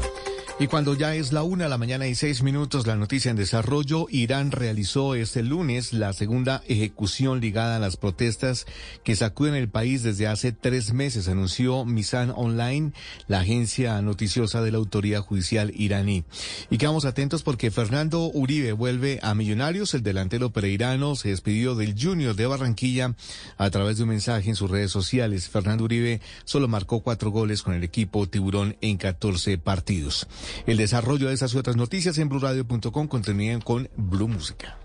Y 0.62 0.68
cuando 0.68 0.94
ya 0.94 1.16
es 1.16 1.34
la 1.34 1.42
una 1.42 1.64
de 1.64 1.72
la 1.72 1.80
mañana 1.80 2.06
y 2.06 2.14
seis 2.14 2.44
minutos, 2.44 2.86
la 2.86 2.96
noticia 2.96 3.32
en 3.32 3.36
desarrollo, 3.36 4.06
Irán 4.12 4.52
realizó 4.52 5.16
este 5.16 5.42
lunes 5.42 5.92
la 5.92 6.14
segunda 6.14 6.62
ejecución 6.68 7.42
ligada 7.42 7.78
a 7.78 7.80
las 7.80 7.98
protestas 7.98 8.68
que 9.04 9.16
sacuden 9.16 9.56
el 9.56 9.70
país 9.70 10.04
desde 10.04 10.28
hace 10.28 10.52
tres 10.52 10.94
meses, 10.94 11.28
anunció 11.28 11.84
Misan 11.84 12.32
Online, 12.36 12.92
la 13.28 13.40
agencia 13.40 14.00
noticiosa 14.04 14.62
de 14.62 14.72
la 14.72 14.78
autoridad 14.78 15.22
judicial 15.22 15.74
iraní. 15.76 16.26
Y 16.70 16.78
quedamos 16.78 17.06
atentos 17.06 17.42
porque 17.42 17.72
Fernando 17.72 18.30
Uribe 18.32 18.74
vuelve 18.74 19.20
a 19.24 19.34
Millonarios, 19.34 19.96
el 19.96 20.04
delantero 20.04 20.52
pereirano 20.52 21.16
se 21.16 21.30
despidió 21.30 21.74
del 21.74 21.96
Junior 22.00 22.36
de 22.36 22.46
Barranquilla 22.46 23.16
a 23.58 23.70
través 23.72 23.98
de 23.98 24.04
un 24.04 24.10
mensaje 24.10 24.52
en 24.52 24.56
sus 24.56 24.70
redes 24.70 24.92
sociales. 24.92 25.50
Fernando 25.50 25.86
Uribe 25.86 26.22
solo 26.46 26.68
marcó 26.68 27.00
cuatro 27.00 27.32
goles 27.32 27.64
con 27.64 27.74
el 27.74 27.84
equipo 27.84 28.30
Tiburón 28.30 28.78
en 28.82 28.98
14 28.98 29.58
partidos. 29.58 30.28
El 30.66 30.78
desarrollo 30.78 31.28
de 31.28 31.34
esas 31.34 31.54
y 31.54 31.58
otras 31.58 31.76
noticias 31.76 32.18
en 32.18 32.30
blurradio.com 32.30 33.08
continúen 33.08 33.62
con 33.62 33.90
Blue 33.96 34.28
Música. 34.28 34.78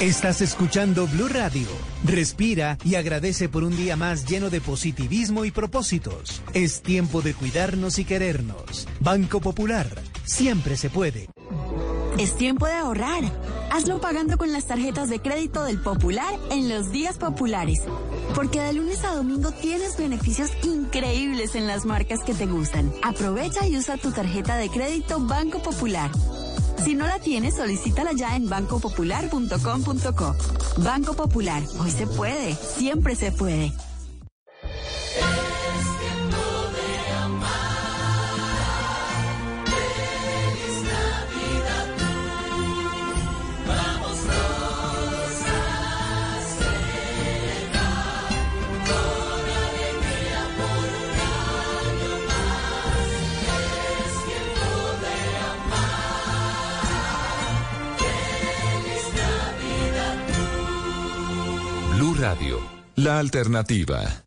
Estás 0.00 0.42
escuchando 0.42 1.06
Blue 1.06 1.28
Radio. 1.28 1.66
Respira 2.04 2.76
y 2.84 2.96
agradece 2.96 3.48
por 3.48 3.64
un 3.64 3.74
día 3.74 3.96
más 3.96 4.26
lleno 4.26 4.50
de 4.50 4.60
positivismo 4.60 5.46
y 5.46 5.50
propósitos. 5.50 6.42
Es 6.52 6.82
tiempo 6.82 7.22
de 7.22 7.32
cuidarnos 7.32 7.98
y 7.98 8.04
querernos. 8.04 8.86
Banco 9.00 9.40
Popular. 9.40 9.88
Siempre 10.26 10.76
se 10.76 10.90
puede. 10.90 11.28
Es 12.18 12.36
tiempo 12.36 12.66
de 12.66 12.72
ahorrar. 12.72 13.24
Hazlo 13.70 14.00
pagando 14.00 14.38
con 14.38 14.52
las 14.52 14.66
tarjetas 14.66 15.08
de 15.08 15.20
crédito 15.20 15.64
del 15.64 15.80
Popular 15.80 16.34
en 16.50 16.68
los 16.68 16.90
días 16.90 17.16
populares. 17.16 17.82
Porque 18.34 18.60
de 18.60 18.72
lunes 18.72 19.04
a 19.04 19.14
domingo 19.14 19.52
tienes 19.52 19.96
beneficios 19.96 20.50
increíbles 20.64 21.54
en 21.54 21.66
las 21.66 21.84
marcas 21.84 22.22
que 22.24 22.34
te 22.34 22.46
gustan. 22.46 22.92
Aprovecha 23.02 23.66
y 23.66 23.76
usa 23.76 23.98
tu 23.98 24.10
tarjeta 24.12 24.56
de 24.56 24.68
crédito 24.68 25.20
Banco 25.20 25.62
Popular. 25.62 26.10
Si 26.84 26.94
no 26.94 27.06
la 27.06 27.18
tienes, 27.18 27.56
solicítala 27.56 28.12
ya 28.12 28.34
en 28.36 28.48
bancopopular.com.co. 28.48 30.36
Banco 30.78 31.14
Popular. 31.14 31.62
Hoy 31.80 31.90
se 31.90 32.06
puede. 32.06 32.54
Siempre 32.54 33.14
se 33.14 33.32
puede. 33.32 33.72
La 62.96 63.18
alternativa. 63.18 64.25